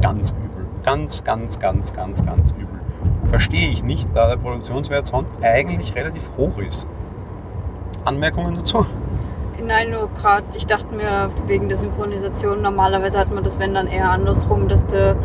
ganz 0.00 0.30
übel. 0.30 0.66
Ganz, 0.84 1.24
ganz, 1.24 1.58
ganz, 1.58 1.92
ganz, 1.92 2.24
ganz 2.24 2.52
übel. 2.52 2.68
Verstehe 3.26 3.68
ich 3.70 3.82
nicht, 3.82 4.08
da 4.14 4.28
der 4.28 4.36
Produktionswert 4.36 5.06
sonst 5.06 5.32
eigentlich 5.42 5.94
relativ 5.96 6.28
hoch 6.36 6.58
ist. 6.58 6.86
Anmerkungen 8.04 8.54
dazu? 8.54 8.86
Nein, 9.62 9.90
nur 9.90 10.08
gerade, 10.10 10.44
ich 10.56 10.66
dachte 10.66 10.94
mir 10.94 11.30
wegen 11.46 11.68
der 11.68 11.78
Synchronisation, 11.78 12.60
normalerweise 12.60 13.18
hat 13.18 13.32
man 13.32 13.42
das, 13.42 13.58
wenn 13.58 13.72
dann 13.72 13.86
eher 13.86 14.10
andersrum, 14.10 14.68
dass 14.68 14.86
der 14.86 15.16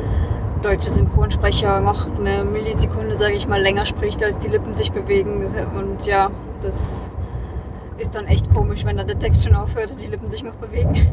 deutsche 0.61 0.89
Synchronsprecher 0.89 1.81
noch 1.81 2.07
eine 2.17 2.43
Millisekunde, 2.45 3.15
sage 3.15 3.33
ich 3.33 3.47
mal, 3.47 3.61
länger 3.61 3.85
spricht, 3.85 4.23
als 4.23 4.37
die 4.37 4.47
Lippen 4.47 4.75
sich 4.75 4.91
bewegen. 4.91 5.43
Und 5.77 6.05
ja, 6.05 6.29
das 6.61 7.11
ist 7.99 8.15
dann 8.15 8.25
echt 8.27 8.53
komisch, 8.53 8.85
wenn 8.85 8.97
dann 8.97 9.07
der 9.07 9.19
Text 9.19 9.43
schon 9.43 9.55
aufhört 9.55 9.91
und 9.91 10.01
die 10.01 10.07
Lippen 10.07 10.27
sich 10.27 10.43
noch 10.43 10.55
bewegen. 10.55 11.07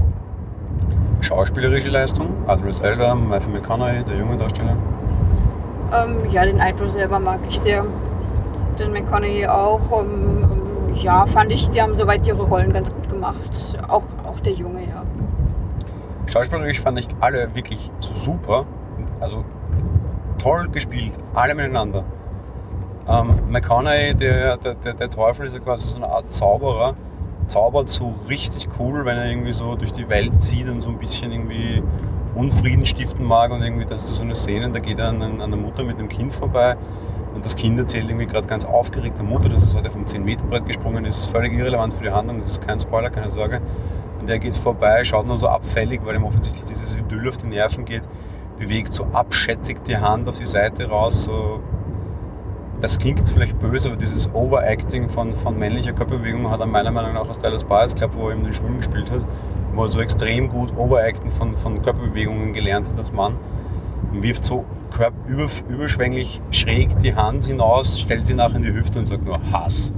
Schauspielerische 1.20 1.88
Leistung, 1.88 2.28
Adris 2.46 2.80
Elder, 2.80 3.14
Matthew 3.14 3.50
McConaughey, 3.50 4.04
der 4.04 4.16
junge 4.16 4.36
Darsteller. 4.36 4.76
Ähm, 5.92 6.30
ja, 6.30 6.44
den 6.44 6.58
Idol 6.58 6.88
selber 6.88 7.18
mag 7.18 7.40
ich 7.48 7.58
sehr. 7.58 7.84
Den 8.78 8.92
McConaughey 8.92 9.46
auch. 9.46 10.02
Ähm, 10.02 10.44
ähm, 10.44 10.94
ja, 10.94 11.26
fand 11.26 11.52
ich, 11.52 11.68
sie 11.68 11.80
haben 11.80 11.96
soweit 11.96 12.26
ihre 12.26 12.42
Rollen 12.42 12.72
ganz 12.72 12.92
gut 12.92 13.08
gemacht. 13.08 13.78
Auch, 13.88 14.04
auch 14.24 14.40
der 14.40 14.52
Junge, 14.52 14.82
ja. 14.82 15.04
Schauspielerisch 16.26 16.80
fand 16.80 17.00
ich 17.00 17.08
alle 17.20 17.54
wirklich 17.54 17.90
super. 18.00 18.66
Also 19.20 19.44
toll 20.38 20.68
gespielt, 20.68 21.12
alle 21.34 21.54
miteinander. 21.54 22.04
Ähm, 23.08 23.38
McConaughey, 23.50 24.14
der, 24.14 24.56
der, 24.56 24.74
der, 24.74 24.94
der 24.94 25.10
Teufel, 25.10 25.46
ist 25.46 25.54
ja 25.54 25.60
quasi 25.60 25.86
so 25.86 25.96
eine 25.96 26.08
Art 26.08 26.30
Zauberer. 26.32 26.94
Zaubert 27.46 27.88
so 27.88 28.14
richtig 28.28 28.68
cool, 28.80 29.04
wenn 29.04 29.16
er 29.16 29.26
irgendwie 29.26 29.52
so 29.52 29.76
durch 29.76 29.92
die 29.92 30.08
Welt 30.08 30.42
zieht 30.42 30.68
und 30.68 30.80
so 30.80 30.90
ein 30.90 30.98
bisschen 30.98 31.30
irgendwie 31.30 31.82
Unfrieden 32.34 32.84
stiften 32.84 33.24
mag 33.24 33.52
und 33.52 33.62
irgendwie, 33.62 33.86
dass 33.86 34.06
da 34.06 34.14
so 34.14 34.24
eine 34.24 34.34
Szene, 34.34 34.70
da 34.70 34.80
geht 34.80 34.98
er 34.98 35.08
an, 35.08 35.22
an 35.22 35.50
der 35.50 35.58
Mutter 35.58 35.84
mit 35.84 35.98
einem 35.98 36.08
Kind 36.08 36.32
vorbei 36.32 36.76
und 37.36 37.44
das 37.44 37.54
Kind 37.54 37.78
erzählt 37.78 38.08
irgendwie 38.08 38.26
gerade 38.26 38.46
ganz 38.48 38.64
aufgeregt 38.64 39.18
der 39.18 39.24
Mutter, 39.24 39.48
dass 39.48 39.62
es 39.62 39.76
heute 39.76 39.90
vom 39.90 40.04
10-Meter-Brett 40.04 40.66
gesprungen 40.66 41.04
ist. 41.04 41.18
Das 41.18 41.26
ist 41.26 41.30
völlig 41.30 41.52
irrelevant 41.52 41.94
für 41.94 42.02
die 42.02 42.10
Handlung, 42.10 42.40
das 42.40 42.52
ist 42.52 42.66
kein 42.66 42.80
Spoiler, 42.80 43.10
keine 43.10 43.28
Sorge. 43.28 43.60
Und 44.18 44.28
er 44.28 44.38
geht 44.38 44.54
vorbei, 44.56 45.04
schaut 45.04 45.26
nur 45.26 45.36
so 45.36 45.46
abfällig, 45.46 46.00
weil 46.04 46.16
ihm 46.16 46.24
offensichtlich 46.24 46.64
dieses 46.66 46.96
Idyll 46.96 47.28
auf 47.28 47.36
die 47.36 47.46
Nerven 47.46 47.84
geht, 47.84 48.08
bewegt 48.58 48.92
so 48.92 49.04
abschätzig 49.12 49.84
die 49.84 49.98
Hand 49.98 50.28
auf 50.28 50.38
die 50.38 50.46
Seite 50.46 50.88
raus, 50.88 51.24
so 51.24 51.60
das 52.80 52.98
klingt 52.98 53.18
jetzt 53.18 53.32
vielleicht 53.32 53.58
böse, 53.58 53.88
aber 53.88 53.96
dieses 53.96 54.32
Overacting 54.34 55.08
von, 55.08 55.32
von 55.32 55.58
männlicher 55.58 55.92
Körperbewegung 55.92 56.50
hat 56.50 56.60
er 56.60 56.66
meiner 56.66 56.90
Meinung 56.90 57.14
nach 57.14 57.28
aus 57.28 57.38
Dallas 57.38 57.64
Buyers 57.64 57.94
Club, 57.94 58.12
wo 58.14 58.28
er 58.28 58.34
eben 58.34 58.44
den 58.44 58.54
Schwimmen 58.54 58.78
gespielt 58.78 59.10
hat, 59.10 59.26
wo 59.74 59.82
er 59.82 59.88
so 59.88 60.00
extrem 60.00 60.48
gut 60.48 60.76
Overacten 60.76 61.30
von, 61.30 61.56
von 61.56 61.80
Körperbewegungen 61.80 62.52
gelernt 62.52 62.88
hat 62.88 62.98
als 62.98 63.12
Mann 63.12 63.36
und 64.12 64.22
wirft 64.22 64.44
so 64.44 64.64
über, 65.28 65.46
überschwänglich 65.68 66.40
schräg 66.50 66.98
die 67.00 67.14
Hand 67.14 67.46
hinaus, 67.46 68.00
stellt 68.00 68.26
sie 68.26 68.34
nachher 68.34 68.56
in 68.56 68.62
die 68.62 68.72
Hüfte 68.72 68.98
und 68.98 69.06
sagt 69.06 69.24
nur 69.24 69.38
Hass. 69.52 69.92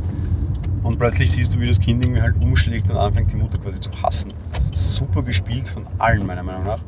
Und 0.82 0.98
plötzlich 0.98 1.32
siehst 1.32 1.54
du, 1.54 1.60
wie 1.60 1.66
das 1.66 1.80
Kind 1.80 2.04
irgendwie 2.04 2.22
halt 2.22 2.40
umschlägt 2.40 2.90
und 2.90 2.96
anfängt, 2.96 3.32
die 3.32 3.36
Mutter 3.36 3.58
quasi 3.58 3.80
zu 3.80 3.90
hassen. 4.02 4.32
Das 4.52 4.70
ist 4.70 4.94
super 4.94 5.22
gespielt 5.22 5.68
von 5.68 5.86
allen, 5.98 6.26
meiner 6.26 6.42
Meinung 6.42 6.64
nach. 6.64 6.80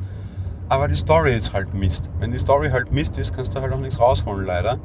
Aber 0.68 0.88
die 0.88 0.94
Story 0.94 1.34
ist 1.34 1.52
halt 1.52 1.74
Mist. 1.74 2.10
Wenn 2.20 2.30
die 2.30 2.38
Story 2.38 2.70
halt 2.70 2.92
Mist 2.92 3.18
ist, 3.18 3.34
kannst 3.34 3.54
du 3.54 3.60
halt 3.60 3.72
auch 3.72 3.80
nichts 3.80 4.00
rausholen, 4.00 4.46
leider. 4.46 4.78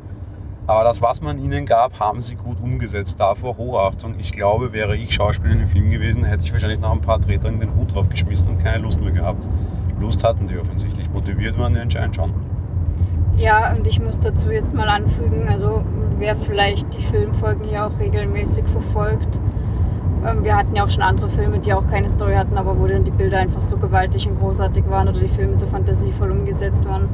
Aber 0.68 0.84
das, 0.84 1.02
was 1.02 1.22
man 1.22 1.38
ihnen 1.38 1.66
gab, 1.66 2.00
haben 2.00 2.22
sie 2.22 2.36
gut 2.36 2.60
umgesetzt. 2.60 3.20
Davor 3.20 3.58
Hochachtung. 3.58 4.16
Ich 4.18 4.32
glaube, 4.32 4.74
wäre 4.74 4.98
ich 4.98 5.14
Schauspieler 5.14 5.54
in 5.54 5.60
dem 5.60 5.68
Film 5.68 5.92
gewesen, 5.92 6.24
hätte 6.24 6.44
ich 6.44 6.52
wahrscheinlich 6.54 6.80
nach 6.80 6.92
ein 6.92 7.02
paar 7.02 7.20
Tretern 7.20 7.60
den 7.60 7.76
Hut 7.76 7.94
drauf 7.94 8.10
geschmissen 8.10 8.50
und 8.50 8.64
keine 8.64 8.80
Lust 8.80 9.00
mehr 9.00 9.12
gehabt. 9.12 9.48
Lust 10.00 10.24
hatten 10.24 10.48
die 10.48 10.58
offensichtlich. 10.58 11.10
Motiviert 11.12 11.60
waren 11.60 11.76
die 11.76 11.80
anscheinend 11.80 12.16
schon. 12.16 12.34
Ja, 13.38 13.74
und 13.76 13.86
ich 13.86 14.00
muss 14.00 14.20
dazu 14.20 14.50
jetzt 14.50 14.74
mal 14.74 14.90
anfügen, 14.90 15.48
also 15.50 15.84
wer 16.18 16.36
vielleicht 16.36 16.96
die 16.96 17.02
Filmfolgen 17.02 17.66
hier 17.66 17.86
auch 17.86 18.00
regelmäßig 18.00 18.64
verfolgt, 18.66 19.40
ähm, 20.26 20.44
wir 20.44 20.56
hatten 20.56 20.76
ja 20.76 20.86
auch 20.86 20.90
schon 20.90 21.04
andere 21.04 21.30
Filme, 21.30 21.60
die 21.60 21.74
auch 21.74 21.86
keine 21.86 22.10
Story 22.10 22.34
hatten, 22.34 22.58
aber 22.58 22.80
wo 22.80 22.88
dann 22.88 23.04
die 23.04 23.12
Bilder 23.12 23.38
einfach 23.38 23.62
so 23.62 23.78
gewaltig 23.78 24.28
und 24.28 24.40
großartig 24.40 24.90
waren 24.90 25.10
oder 25.10 25.20
die 25.20 25.28
Filme 25.28 25.58
so 25.58 25.68
fantasievoll 25.68 26.32
umgesetzt 26.32 26.88
waren, 26.88 27.10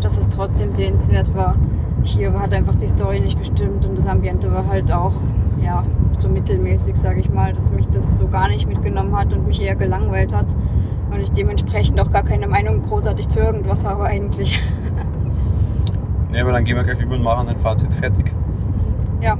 dass 0.00 0.16
es 0.16 0.28
trotzdem 0.28 0.72
sehenswert 0.72 1.34
war 1.34 1.56
hier 2.04 2.38
hat 2.38 2.54
einfach 2.54 2.76
die 2.76 2.88
Story 2.88 3.20
nicht 3.20 3.38
gestimmt 3.38 3.86
und 3.86 3.98
das 3.98 4.06
Ambiente 4.06 4.52
war 4.52 4.66
halt 4.66 4.92
auch 4.92 5.14
ja, 5.60 5.84
so 6.18 6.28
mittelmäßig, 6.28 6.96
sage 6.96 7.20
ich 7.20 7.30
mal, 7.30 7.52
dass 7.52 7.72
mich 7.72 7.88
das 7.88 8.18
so 8.18 8.28
gar 8.28 8.48
nicht 8.48 8.68
mitgenommen 8.68 9.16
hat 9.16 9.32
und 9.32 9.46
mich 9.46 9.60
eher 9.60 9.74
gelangweilt 9.74 10.34
hat 10.34 10.54
und 11.10 11.20
ich 11.20 11.32
dementsprechend 11.32 12.00
auch 12.00 12.10
gar 12.10 12.22
keine 12.22 12.46
Meinung 12.46 12.82
großartig 12.82 13.28
zu 13.28 13.40
irgendwas 13.40 13.84
habe 13.84 14.04
eigentlich. 14.04 14.60
Ne, 16.30 16.40
aber 16.40 16.50
dann 16.50 16.64
gehen 16.64 16.74
wir 16.74 16.82
gleich 16.82 17.00
über 17.00 17.14
und 17.14 17.22
machen 17.22 17.48
ein 17.48 17.58
Fazit 17.58 17.94
fertig. 17.94 18.34
Ja, 19.20 19.38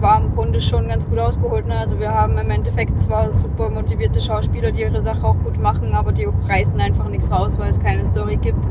war 0.00 0.20
im 0.20 0.32
Grunde 0.32 0.60
schon 0.60 0.86
ganz 0.86 1.08
gut 1.08 1.18
ausgeholt. 1.18 1.66
Ne? 1.66 1.76
Also 1.76 1.98
wir 1.98 2.10
haben 2.12 2.38
im 2.38 2.48
Endeffekt 2.48 3.00
zwar 3.00 3.28
super 3.32 3.70
motivierte 3.70 4.20
Schauspieler, 4.20 4.70
die 4.70 4.82
ihre 4.82 5.02
Sache 5.02 5.26
auch 5.26 5.36
gut 5.42 5.60
machen, 5.60 5.94
aber 5.94 6.12
die 6.12 6.28
reißen 6.48 6.80
einfach 6.80 7.08
nichts 7.08 7.32
raus, 7.32 7.58
weil 7.58 7.70
es 7.70 7.80
keine 7.80 8.04
Story 8.04 8.36
gibt. 8.36 8.64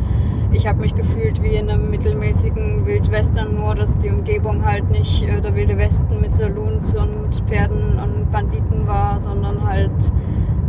Ich 0.52 0.68
habe 0.68 0.82
mich 0.82 0.94
gefühlt 0.94 1.42
wie 1.42 1.56
in 1.56 1.70
einem 1.70 1.90
mittelmäßigen 1.90 2.86
Wildwestern, 2.86 3.56
nur 3.56 3.74
dass 3.74 3.96
die 3.96 4.10
Umgebung 4.10 4.66
halt 4.66 4.90
nicht 4.90 5.24
äh, 5.24 5.40
der 5.40 5.56
wilde 5.56 5.78
Westen 5.78 6.20
mit 6.20 6.36
Saloons 6.36 6.94
und 6.96 7.44
Pferden 7.48 7.98
und 8.00 8.32
Banditen 8.32 8.86
war, 8.86 9.22
sondern 9.22 9.66
halt 9.66 10.12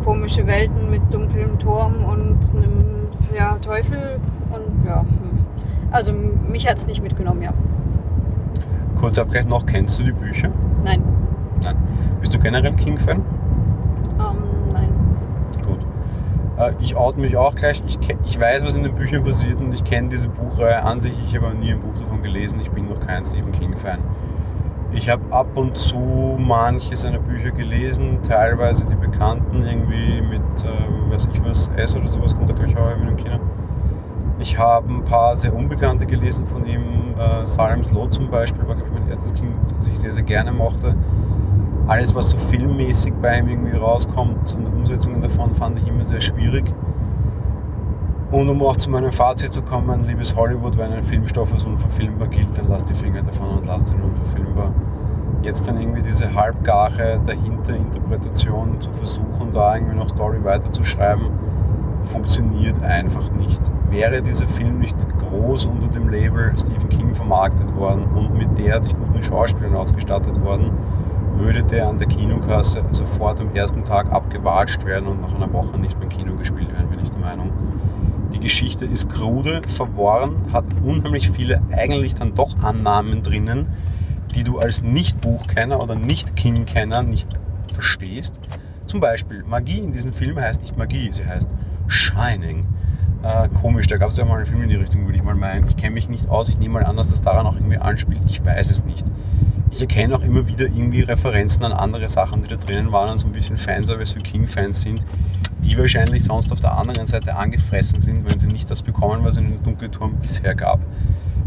komische 0.05 0.47
Welten 0.47 0.91
mit 0.91 1.03
dunklem 1.13 1.59
Turm 1.59 2.05
und 2.05 2.39
einem 2.55 3.09
ja, 3.37 3.59
Teufel 3.59 4.21
und 4.51 4.87
ja. 4.87 5.01
Hm. 5.01 5.47
Also 5.91 6.13
mich 6.13 6.69
hat 6.69 6.79
es 6.79 6.87
nicht 6.87 7.03
mitgenommen, 7.03 7.43
ja. 7.43 7.53
Kurz 8.97 9.19
abgleich 9.19 9.47
noch, 9.47 9.67
kennst 9.67 9.99
du 9.99 10.05
die 10.05 10.13
Bücher? 10.13 10.51
Nein. 10.85 11.03
Nein. 11.63 11.77
Bist 12.21 12.33
du 12.33 12.39
generell 12.39 12.73
King-Fan? 12.75 13.17
Ähm, 13.19 14.37
nein. 14.73 14.89
Gut. 15.67 15.81
Äh, 16.52 16.52
ich 16.81 16.97
oute 16.97 17.21
mich 17.21 17.37
auch 17.37 17.55
gleich. 17.55 17.83
Ich, 17.87 17.99
ich 18.25 18.41
weiß, 18.41 18.65
was 18.65 18.77
in 18.77 18.83
den 18.83 18.95
Büchern 18.95 19.25
passiert 19.25 19.61
und 19.61 19.73
ich 19.75 19.85
kenne 19.85 20.09
diese 20.09 20.29
Buchreihe 20.29 20.83
an 20.83 21.01
sich. 21.01 21.13
Ich 21.27 21.37
habe 21.37 21.55
nie 21.55 21.73
ein 21.73 21.81
Buch 21.81 21.95
davon 21.99 22.23
gelesen. 22.23 22.61
Ich 22.61 22.71
bin 22.71 22.89
noch 22.89 23.01
kein 23.01 23.25
Stephen 23.25 23.53
King-Fan. 23.53 23.99
Ich 24.95 25.09
habe 25.09 25.23
ab 25.31 25.47
und 25.55 25.77
zu 25.77 26.37
manche 26.39 26.95
seiner 26.97 27.19
Bücher 27.19 27.51
gelesen, 27.51 28.19
teilweise 28.23 28.87
die 28.87 28.95
bekannten, 28.95 29.63
irgendwie 29.63 30.21
mit, 30.21 30.65
äh, 30.65 31.11
weiß 31.11 31.29
ich 31.33 31.43
was, 31.45 31.71
S 31.77 31.97
oder 31.97 32.09
sowas 32.09 32.37
kommt 32.37 32.51
da 32.51 32.55
gleich 32.55 32.77
auch 32.77 32.91
in 32.91 33.17
Kino. 33.17 33.39
Ich 34.39 34.59
habe 34.59 34.93
ein 34.93 35.05
paar 35.05 35.35
sehr 35.35 35.55
unbekannte 35.55 36.05
gelesen 36.05 36.47
von 36.47 36.67
ihm. 36.67 37.15
Äh, 37.19 37.47
Salem's 37.47 37.91
Lot 37.91 38.13
zum 38.13 38.29
Beispiel 38.29 38.67
war, 38.69 38.75
glaube 38.75 38.91
ich, 38.93 39.01
mein 39.01 39.09
erstes 39.09 39.33
King-Buch, 39.33 39.73
das 39.75 39.87
ich 39.87 39.99
sehr, 39.99 40.13
sehr 40.13 40.25
gerne 40.25 40.53
mochte. 40.53 40.95
Alles, 41.87 42.15
was 42.15 42.31
so 42.31 42.39
filmmäßig 42.39 43.15
bei 43.21 43.39
ihm 43.39 43.49
irgendwie 43.49 43.77
rauskommt 43.77 44.55
und 44.55 44.67
Umsetzungen 44.67 45.21
davon, 45.21 45.55
fand 45.55 45.79
ich 45.79 45.89
immer 45.89 46.05
sehr 46.05 46.21
schwierig. 46.21 46.73
Und 48.31 48.49
um 48.49 48.63
auch 48.63 48.77
zu 48.77 48.89
meinem 48.89 49.13
Fazit 49.13 49.53
zu 49.53 49.63
kommen, 49.63 50.07
liebes 50.07 50.35
Hollywood, 50.37 50.79
wenn 50.79 50.93
ein 50.93 51.03
Filmstoff 51.03 51.53
als 51.53 51.65
unverfilmbar 51.65 52.29
gilt, 52.29 52.57
dann 52.57 52.69
lasst 52.69 52.89
die 52.89 52.95
Finger 52.95 53.23
davon 53.23 53.59
und 53.59 53.67
lasst 53.67 53.93
ihn 53.93 54.01
unverfilmbar. 54.01 54.73
Jetzt 55.43 55.69
dann 55.69 55.79
irgendwie 55.79 56.03
diese 56.03 56.33
halbgare 56.33 57.21
Dahinterinterpretation 57.25 58.81
zu 58.81 58.91
versuchen, 58.91 59.51
da 59.53 59.75
irgendwie 59.75 59.97
noch 59.97 60.09
Story 60.09 60.43
weiterzuschreiben, 60.43 61.27
funktioniert 62.05 62.83
einfach 62.83 63.31
nicht. 63.33 63.61
Wäre 63.91 64.23
dieser 64.23 64.47
Film 64.47 64.79
nicht 64.79 64.97
groß 65.19 65.67
unter 65.67 65.89
dem 65.89 66.09
Label 66.09 66.53
Stephen 66.57 66.89
King 66.89 67.15
vermarktet 67.15 67.75
worden 67.77 68.05
und 68.15 68.35
mit 68.35 68.57
derartig 68.57 68.95
guten 68.97 69.23
Schauspielern 69.23 69.75
ausgestattet 69.75 70.41
worden, 70.43 70.71
würde 71.37 71.63
der 71.63 71.89
an 71.89 71.99
der 71.99 72.09
Kinokasse 72.09 72.85
sofort 72.93 73.41
am 73.41 73.55
ersten 73.55 73.85
Tag 73.85 74.11
abgewatscht 74.13 74.85
werden 74.85 75.09
und 75.09 75.21
nach 75.21 75.35
einer 75.35 75.53
Woche 75.53 75.79
nicht 75.79 75.99
mehr 75.99 76.11
im 76.11 76.17
Kino 76.17 76.35
gespielt 76.37 76.73
werden, 76.73 76.89
bin 76.89 77.01
ich 77.01 77.11
der 77.11 77.21
Meinung. 77.21 77.51
Die 78.33 78.41
Geschichte 78.41 78.87
ist 78.87 79.11
krude, 79.11 79.63
verworren, 79.67 80.37
hat 80.53 80.65
unheimlich 80.85 81.31
viele 81.31 81.61
eigentlich 81.73 82.15
dann 82.15 82.35
doch 82.35 82.63
Annahmen 82.63 83.23
drinnen, 83.23 83.67
die 84.35 84.45
du 84.45 84.59
als 84.59 84.83
Nicht-Buchkenner 84.83 85.83
oder 85.83 85.95
Nicht-King-Kenner 85.95 87.03
nicht 87.03 87.29
verstehst. 87.73 88.41
Zum 88.87 89.01
Beispiel, 89.01 89.45
Magie 89.45 89.79
in 89.79 89.93
diesem 89.93 90.13
Film 90.13 90.39
heißt 90.39 90.63
nicht 90.63 90.77
Magie, 90.77 91.09
sie 91.13 91.27
heißt 91.27 91.55
Shining. 91.87 92.67
Äh, 93.23 93.49
komisch, 93.51 93.87
da 93.87 93.99
gab 93.99 94.09
es 94.09 94.17
ja 94.17 94.25
mal 94.25 94.37
einen 94.37 94.47
Film 94.47 94.63
in 94.63 94.69
die 94.69 94.77
Richtung, 94.77 95.05
würde 95.05 95.17
ich 95.17 95.23
mal 95.23 95.35
meinen. 95.35 95.69
Ich 95.69 95.77
kenne 95.77 95.95
mich 95.95 96.09
nicht 96.09 96.29
aus, 96.29 96.49
ich 96.49 96.59
nehme 96.59 96.75
mal 96.75 96.85
an, 96.85 96.97
dass 96.97 97.11
das 97.11 97.21
daran 97.21 97.47
auch 97.47 97.55
irgendwie 97.55 97.79
anspielt. 97.79 98.21
Ich 98.27 98.45
weiß 98.45 98.71
es 98.71 98.85
nicht. 98.85 99.07
Ich 99.73 99.81
erkenne 99.81 100.15
auch 100.15 100.23
immer 100.23 100.47
wieder 100.47 100.67
irgendwie 100.67 101.01
Referenzen 101.01 101.65
an 101.65 101.73
andere 101.73 102.07
Sachen, 102.07 102.43
die 102.43 102.49
da 102.49 102.57
drinnen 102.57 102.93
waren 102.93 103.09
und 103.09 103.19
so 103.19 103.27
ein 103.27 103.33
bisschen 103.33 103.57
Fanservice 103.57 104.13
für 104.13 104.21
King-Fans 104.21 104.83
sind, 104.83 105.07
die 105.65 105.79
wahrscheinlich 105.79 106.25
sonst 106.25 106.53
auf 106.53 106.61
der 106.61 106.77
anderen 106.77 107.07
Seite 107.07 107.37
angefressen 107.37 108.03
sind, 108.03 108.29
wenn 108.29 108.39
sie 108.39 108.49
nicht 108.49 108.71
das 108.71 108.83
bekommen, 108.83 109.25
was 109.25 109.33
es 109.33 109.39
in 109.39 109.49
den 109.49 109.63
Dunkelturm 109.63 110.17
bisher 110.21 110.55
gab. 110.55 110.81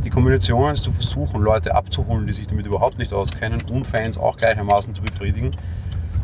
Die 0.04 0.10
Kombination 0.10 0.72
ist 0.72 0.84
zu 0.84 0.92
versuchen, 0.92 1.40
Leute 1.40 1.76
abzuholen, 1.76 2.26
die 2.26 2.34
sich 2.34 2.48
damit 2.48 2.66
überhaupt 2.66 2.98
nicht 2.98 3.14
auskennen 3.14 3.62
und 3.70 3.86
Fans 3.86 4.18
auch 4.18 4.38
gleichermaßen 4.38 4.96
zu 4.96 5.04
befriedigen, 5.04 5.56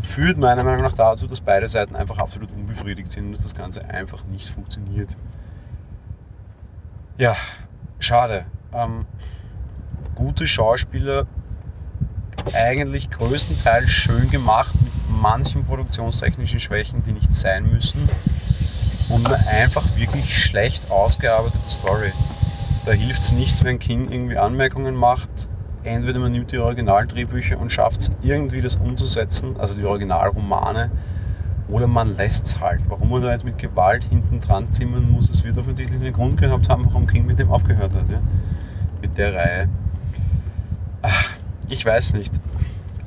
führt 0.01 0.39
meiner 0.39 0.63
Meinung 0.63 0.81
nach 0.81 0.95
dazu, 0.95 1.27
dass 1.27 1.39
beide 1.39 1.67
Seiten 1.67 1.95
einfach 1.95 2.17
absolut 2.17 2.51
unbefriedigt 2.51 3.11
sind 3.11 3.27
und 3.27 3.31
dass 3.33 3.43
das 3.43 3.53
Ganze 3.53 3.87
einfach 3.87 4.23
nicht 4.25 4.49
funktioniert. 4.49 5.17
Ja, 7.19 7.35
schade. 7.99 8.45
Ähm, 8.73 9.05
gute 10.15 10.47
Schauspieler 10.47 11.27
eigentlich 12.53 13.09
größtenteils 13.09 13.89
schön 13.89 14.29
gemacht 14.29 14.73
mit 14.81 14.91
manchen 15.21 15.63
produktionstechnischen 15.65 16.59
Schwächen, 16.59 17.03
die 17.03 17.11
nicht 17.11 17.35
sein 17.35 17.69
müssen. 17.71 18.09
Und 19.09 19.27
eine 19.27 19.45
einfach 19.47 19.83
wirklich 19.95 20.37
schlecht 20.37 20.89
ausgearbeitete 20.89 21.69
Story. 21.69 22.11
Da 22.85 22.91
hilft 22.91 23.23
es 23.23 23.31
nicht, 23.33 23.63
wenn 23.63 23.77
King 23.79 24.11
irgendwie 24.11 24.37
Anmerkungen 24.37 24.95
macht. 24.95 25.29
Entweder 25.83 26.19
man 26.19 26.31
nimmt 26.31 26.51
die 26.51 26.59
Originaldrehbücher 26.59 27.59
und 27.59 27.71
schafft 27.71 28.01
es 28.01 28.11
irgendwie 28.21 28.61
das 28.61 28.75
umzusetzen, 28.75 29.55
also 29.59 29.73
die 29.73 29.83
Originalromane, 29.83 30.91
oder 31.67 31.87
man 31.87 32.17
lässt 32.17 32.45
es 32.45 32.59
halt. 32.59 32.81
Warum 32.87 33.09
man 33.09 33.21
da 33.21 33.31
jetzt 33.31 33.45
mit 33.45 33.57
Gewalt 33.57 34.03
hinten 34.03 34.41
dran 34.41 34.71
zimmern 34.73 35.09
muss, 35.09 35.29
es 35.29 35.43
wird 35.43 35.57
offensichtlich 35.57 35.99
einen 35.99 36.13
Grund 36.13 36.39
gehabt 36.39 36.69
haben, 36.69 36.85
warum 36.85 37.07
King 37.07 37.25
mit 37.25 37.39
dem 37.39 37.49
aufgehört 37.49 37.95
hat. 37.95 38.09
Ja? 38.09 38.21
Mit 39.01 39.17
der 39.17 39.33
Reihe. 39.33 39.69
Ach, 41.01 41.35
ich 41.71 41.85
weiß 41.85 42.13
nicht. 42.13 42.33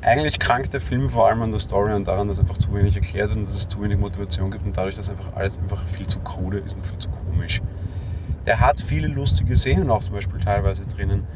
Eigentlich 0.00 0.38
krankt 0.38 0.72
der 0.72 0.80
Film 0.80 1.08
vor 1.08 1.28
allem 1.28 1.42
an 1.42 1.50
der 1.50 1.60
Story 1.60 1.94
und 1.94 2.08
daran, 2.08 2.28
dass 2.28 2.40
einfach 2.40 2.58
zu 2.58 2.74
wenig 2.74 2.96
erklärt 2.96 3.28
wird 3.28 3.38
und 3.38 3.44
dass 3.46 3.54
es 3.54 3.68
zu 3.68 3.80
wenig 3.82 3.98
Motivation 3.98 4.50
gibt 4.50 4.66
und 4.66 4.76
dadurch, 4.76 4.96
dass 4.96 5.08
einfach 5.08 5.34
alles 5.34 5.58
einfach 5.58 5.86
viel 5.86 6.06
zu 6.06 6.18
krude 6.20 6.58
ist 6.58 6.76
und 6.76 6.84
viel 6.84 6.98
zu 6.98 7.08
komisch. 7.08 7.62
Der 8.46 8.60
hat 8.60 8.80
viele 8.80 9.06
lustige 9.06 9.54
Szenen 9.56 9.90
auch 9.90 10.00
zum 10.00 10.14
Beispiel 10.14 10.40
teilweise 10.40 10.82
drinnen. 10.82 11.26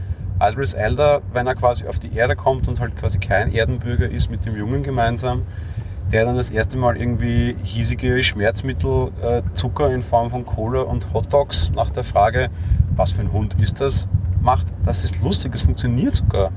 Idris 0.40 0.74
Elder, 0.74 1.22
wenn 1.32 1.46
er 1.46 1.54
quasi 1.54 1.86
auf 1.86 1.98
die 1.98 2.14
Erde 2.14 2.36
kommt 2.36 2.68
und 2.68 2.80
halt 2.80 2.96
quasi 2.96 3.18
kein 3.18 3.52
Erdenbürger 3.52 4.08
ist 4.08 4.30
mit 4.30 4.44
dem 4.44 4.56
Jungen 4.56 4.82
gemeinsam, 4.82 5.42
der 6.12 6.24
dann 6.24 6.36
das 6.36 6.50
erste 6.50 6.78
Mal 6.78 6.96
irgendwie 6.96 7.56
hiesige 7.62 8.22
Schmerzmittel, 8.22 9.10
äh, 9.22 9.42
Zucker 9.54 9.90
in 9.90 10.02
Form 10.02 10.30
von 10.30 10.44
Cola 10.44 10.82
und 10.82 11.12
Hotdogs 11.12 11.70
nach 11.74 11.90
der 11.90 12.04
Frage, 12.04 12.48
was 12.94 13.12
für 13.12 13.22
ein 13.22 13.32
Hund 13.32 13.56
ist 13.60 13.80
das, 13.80 14.08
macht. 14.40 14.66
Das 14.84 15.04
ist 15.04 15.22
lustig, 15.22 15.52
das 15.52 15.62
funktioniert 15.62 16.14
sogar. 16.14 16.52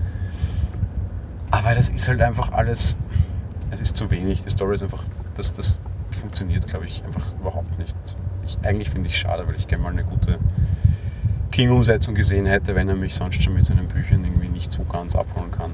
Aber 1.52 1.76
das 1.76 1.90
ist 1.90 2.08
halt 2.08 2.22
einfach 2.22 2.52
alles, 2.54 2.98
es 3.72 3.82
ist 3.82 3.98
zu 3.98 4.10
wenig. 4.10 4.44
Die 4.44 4.50
Story 4.50 4.76
ist 4.76 4.84
einfach, 4.84 5.04
das, 5.36 5.54
das 5.54 5.80
funktioniert, 6.10 6.68
glaube 6.68 6.86
ich, 6.86 7.04
einfach 7.04 7.34
überhaupt 7.40 7.78
nicht. 7.78 7.96
Ich, 8.46 8.58
eigentlich 8.64 8.90
finde 8.90 9.10
ich 9.10 9.18
schade, 9.18 9.48
weil 9.48 9.56
ich 9.56 9.68
gerne 9.68 9.84
mal 9.84 9.92
eine 9.92 10.04
gute 10.04 10.40
King-Umsetzung 11.52 12.16
gesehen 12.16 12.46
hätte, 12.46 12.76
wenn 12.76 12.88
er 12.88 12.96
mich 12.96 13.16
sonst 13.16 13.44
schon 13.44 13.54
mit 13.54 13.66
seinen 13.66 13.88
Büchern 13.88 14.24
irgendwie 14.24 14.48
nicht 14.48 14.72
so 14.72 14.84
ganz 14.84 15.16
abholen 15.16 15.52
kann. 15.52 15.72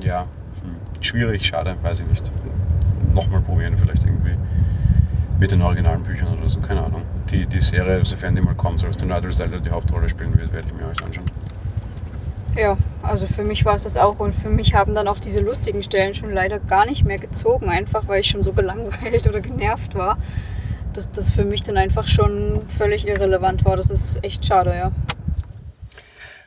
Ja, 0.00 0.22
hm. 0.62 1.02
schwierig, 1.02 1.46
schade, 1.46 1.76
weiß 1.82 2.00
ich 2.00 2.06
nicht. 2.06 2.32
Nochmal 3.14 3.42
probieren, 3.42 3.76
vielleicht 3.76 4.04
irgendwie 4.04 4.36
mit 5.38 5.50
den 5.50 5.60
originalen 5.60 6.02
Büchern 6.02 6.38
oder 6.38 6.48
so, 6.48 6.60
keine 6.60 6.82
Ahnung. 6.82 7.02
Die, 7.30 7.46
die 7.46 7.60
Serie, 7.60 8.04
sofern 8.04 8.34
die 8.34 8.40
mal 8.40 8.54
kommt, 8.54 8.80
soll 8.80 8.90
es 8.90 8.96
der 8.96 9.08
Nigel 9.08 9.32
Zelda 9.32 9.58
die 9.58 9.70
Hauptrolle 9.70 10.08
spielen 10.08 10.38
wird, 10.38 10.52
werde 10.52 10.68
ich 10.68 10.74
mir 10.74 10.88
euch 10.88 11.04
anschauen. 11.04 11.26
Ja, 12.56 12.76
also 13.02 13.26
für 13.26 13.44
mich 13.44 13.64
war 13.64 13.74
es 13.74 13.82
das 13.82 13.96
auch 13.96 14.20
und 14.20 14.34
für 14.34 14.48
mich 14.48 14.74
haben 14.74 14.94
dann 14.94 15.08
auch 15.08 15.18
diese 15.18 15.40
lustigen 15.40 15.82
Stellen 15.82 16.14
schon 16.14 16.32
leider 16.32 16.58
gar 16.58 16.86
nicht 16.86 17.04
mehr 17.04 17.18
gezogen, 17.18 17.68
einfach 17.68 18.08
weil 18.08 18.20
ich 18.20 18.28
schon 18.28 18.42
so 18.42 18.52
gelangweilt 18.52 19.26
oder 19.28 19.40
genervt 19.40 19.94
war, 19.94 20.18
dass 20.92 21.10
das 21.10 21.30
für 21.30 21.44
mich 21.44 21.62
dann 21.62 21.76
einfach 21.76 22.06
schon 22.06 22.62
völlig 22.68 23.06
irrelevant 23.06 23.64
war. 23.64 23.76
Das 23.76 23.90
ist 23.90 24.22
echt 24.24 24.46
schade, 24.46 24.74
ja. 24.74 24.92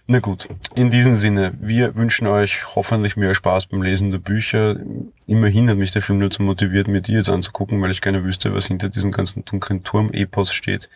Na 0.08 0.20
gut, 0.20 0.48
in 0.76 0.92
diesem 0.92 1.16
Sinne, 1.16 1.54
wir 1.60 1.96
wünschen 1.96 2.28
euch 2.28 2.76
hoffentlich 2.76 3.18
mehr 3.18 3.34
Spaß 3.34 3.66
beim 3.66 3.82
Lesen 3.82 4.12
der 4.12 4.20
Bücher. 4.20 4.76
Immerhin 5.26 5.68
hat 5.68 5.78
mich 5.78 5.92
der 5.92 6.04
Film 6.04 6.20
dazu 6.20 6.44
motiviert, 6.44 6.88
mir 6.88 7.02
die 7.02 7.14
jetzt 7.14 7.30
anzugucken, 7.30 7.82
weil 7.82 7.90
ich 7.90 8.02
gerne 8.02 8.24
wüsste, 8.24 8.54
was 8.54 8.68
hinter 8.68 8.90
diesem 8.90 9.10
ganzen 9.10 9.46
dunklen 9.46 9.84
Turm-Epos 9.84 10.54
steht 10.54 10.90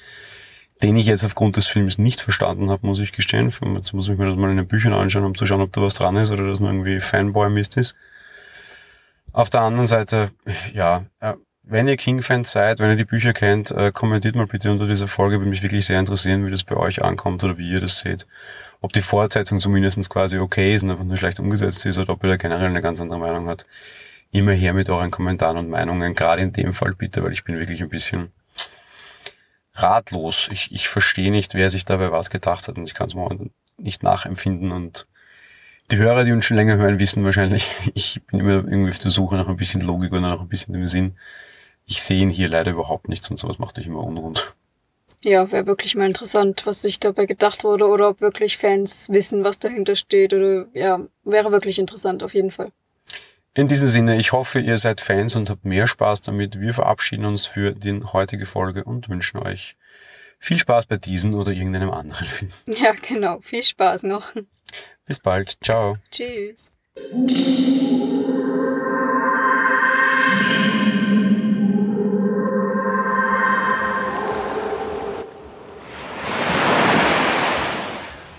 den 0.82 0.96
ich 0.96 1.08
jetzt 1.08 1.26
aufgrund 1.26 1.58
des 1.58 1.68
Films 1.68 1.98
nicht 1.98 2.22
verstanden 2.22 2.70
habe, 2.70 2.88
muss 2.88 3.00
ich 3.00 3.12
gestehen. 3.12 3.50
Jetzt 3.76 3.94
muss 3.94 4.08
ich 4.08 4.18
mir 4.18 4.28
das 4.28 4.38
mal 4.38 4.52
in 4.52 4.58
den 4.58 4.68
Büchern 4.68 4.94
anschauen, 4.94 5.26
um 5.26 5.36
zu 5.36 5.46
schauen, 5.46 5.62
ob 5.62 5.74
da 5.74 5.82
was 5.82 5.96
dran 5.96 6.16
ist 6.16 6.32
oder 6.32 6.48
das 6.48 6.60
nur 6.60 6.70
irgendwie 6.70 7.00
Fanboy-Mist 7.00 7.78
ist. 7.78 7.96
Auf 9.34 9.50
der 9.50 9.62
anderen 9.62 9.86
Seite, 9.86 10.32
ja, 10.74 11.06
äh, 11.20 11.34
wenn 11.64 11.88
ihr 11.88 11.98
King-Fans 11.98 12.52
seid, 12.52 12.80
wenn 12.80 12.90
ihr 12.90 12.96
die 12.96 13.06
Bücher 13.06 13.32
kennt, 13.32 13.70
äh, 13.72 13.92
kommentiert 13.92 14.36
mal 14.36 14.48
bitte 14.48 14.72
unter 14.72 14.88
dieser 14.88 15.06
Folge. 15.06 15.40
Würde 15.40 15.50
mich 15.50 15.62
wirklich 15.62 15.86
sehr 15.86 16.00
interessieren, 16.00 16.46
wie 16.46 16.52
das 16.52 16.64
bei 16.64 16.76
euch 16.76 17.04
ankommt 17.04 17.44
oder 17.44 17.58
wie 17.58 17.70
ihr 17.70 17.80
das 17.80 18.00
seht. 18.00 18.26
Ob 18.82 18.94
die 18.94 19.02
Fortsetzung 19.02 19.60
zumindest 19.60 20.10
quasi 20.10 20.40
okay 20.40 20.74
ist 20.74 20.84
und 20.84 20.92
einfach 20.92 21.04
nur 21.04 21.18
schlecht 21.18 21.40
umgesetzt 21.40 21.86
ist 21.86 22.00
oder 22.00 22.14
ob 22.14 22.24
ihr 22.24 22.30
da 22.30 22.38
generell 22.38 22.68
eine 22.68 22.82
ganz 22.82 23.02
andere 23.02 23.20
Meinung 23.20 23.50
habt. 23.50 23.68
Immer 24.32 24.54
her 24.54 24.74
mit 24.74 24.90
euren 24.90 25.12
Kommentaren 25.12 25.58
und 25.58 25.70
Meinungen, 25.70 26.16
gerade 26.16 26.42
in 26.42 26.54
dem 26.54 26.74
Fall 26.74 26.96
bitte, 26.96 27.24
weil 27.24 27.34
ich 27.34 27.44
bin 27.44 27.60
wirklich 27.60 27.84
ein 27.84 27.90
bisschen 27.90 28.32
ratlos. 29.74 30.50
Ich, 30.52 30.72
ich 30.72 30.90
verstehe 30.90 31.32
nicht, 31.32 31.54
wer 31.54 31.70
sich 31.70 31.86
dabei 31.86 32.12
was 32.12 32.30
gedacht 32.30 32.68
hat 32.68 32.78
und 32.78 32.88
ich 32.88 32.94
kann 32.94 33.08
es 33.08 33.16
mal 33.16 33.38
nicht 33.78 34.04
nachempfinden 34.04 34.72
und 34.72 35.08
die 35.92 35.98
Hörer, 35.98 36.24
die 36.24 36.32
uns 36.32 36.46
schon 36.46 36.58
länger 36.58 36.78
hören, 36.78 37.00
wissen 37.00 37.26
wahrscheinlich, 37.26 37.66
ich 37.94 38.22
bin 38.28 38.40
immer 38.40 38.52
irgendwie 38.52 38.90
auf 38.90 39.00
der 39.00 39.12
Suche 39.12 39.36
nach 39.36 39.48
ein 39.48 39.58
bisschen 39.58 39.82
Logik 39.82 40.12
oder 40.12 40.22
nach 40.22 40.42
ein 40.42 40.48
bisschen 40.50 40.74
dem 40.74 40.86
Sinn. 40.86 41.18
Ich 41.86 42.04
sehe 42.04 42.22
ihn 42.22 42.30
hier 42.30 42.50
leider 42.50 42.72
überhaupt 42.72 43.10
nichts 43.10 43.30
und 43.32 43.38
sowas 43.38 43.58
macht 43.58 43.78
mich 43.78 43.88
immer 43.88 44.04
unrund. 44.04 44.56
Ja, 45.24 45.52
wäre 45.52 45.66
wirklich 45.66 45.96
mal 45.96 46.06
interessant, 46.06 46.66
was 46.66 46.82
sich 46.82 47.00
dabei 47.00 47.26
gedacht 47.26 47.64
wurde 47.64 47.88
oder 47.88 48.10
ob 48.10 48.22
wirklich 48.22 48.58
Fans 48.58 49.10
wissen, 49.10 49.44
was 49.44 49.60
dahinter 49.60 49.96
steht 49.96 50.34
oder 50.34 50.68
ja, 50.74 51.02
wäre 51.24 51.52
wirklich 51.52 51.80
interessant 51.80 52.24
auf 52.24 52.34
jeden 52.34 52.52
Fall. 52.52 52.72
In 53.60 53.68
diesem 53.68 53.88
Sinne, 53.88 54.18
ich 54.18 54.32
hoffe, 54.32 54.62
ihr 54.62 54.78
seid 54.78 55.02
Fans 55.02 55.36
und 55.36 55.50
habt 55.50 55.66
mehr 55.66 55.86
Spaß 55.86 56.22
damit. 56.22 56.62
Wir 56.62 56.74
verabschieden 56.74 57.26
uns 57.26 57.46
für 57.46 57.74
die 57.74 58.02
heutige 58.14 58.46
Folge 58.46 58.86
und 58.86 59.10
wünschen 59.10 59.38
euch 59.38 59.76
viel 60.40 60.58
Spaß 60.58 60.86
bei 60.86 60.96
diesem 60.96 61.36
oder 61.36 61.52
irgendeinem 61.52 61.92
anderen 61.92 62.26
Film. 62.26 62.52
Ja, 62.68 62.94
genau. 63.06 63.42
Viel 63.42 63.62
Spaß 63.62 64.04
noch. 64.04 64.34
Bis 65.06 65.20
bald. 65.20 65.58
Ciao. 65.62 65.98
Tschüss. 66.10 66.72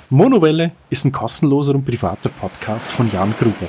Monowelle 0.09 0.73
ist 0.89 1.05
ein 1.05 1.13
kostenloser 1.13 1.75
und 1.75 1.85
privater 1.85 2.31
Podcast 2.31 2.91
von 2.91 3.13
Jan 3.13 3.35
Gruber. 3.39 3.69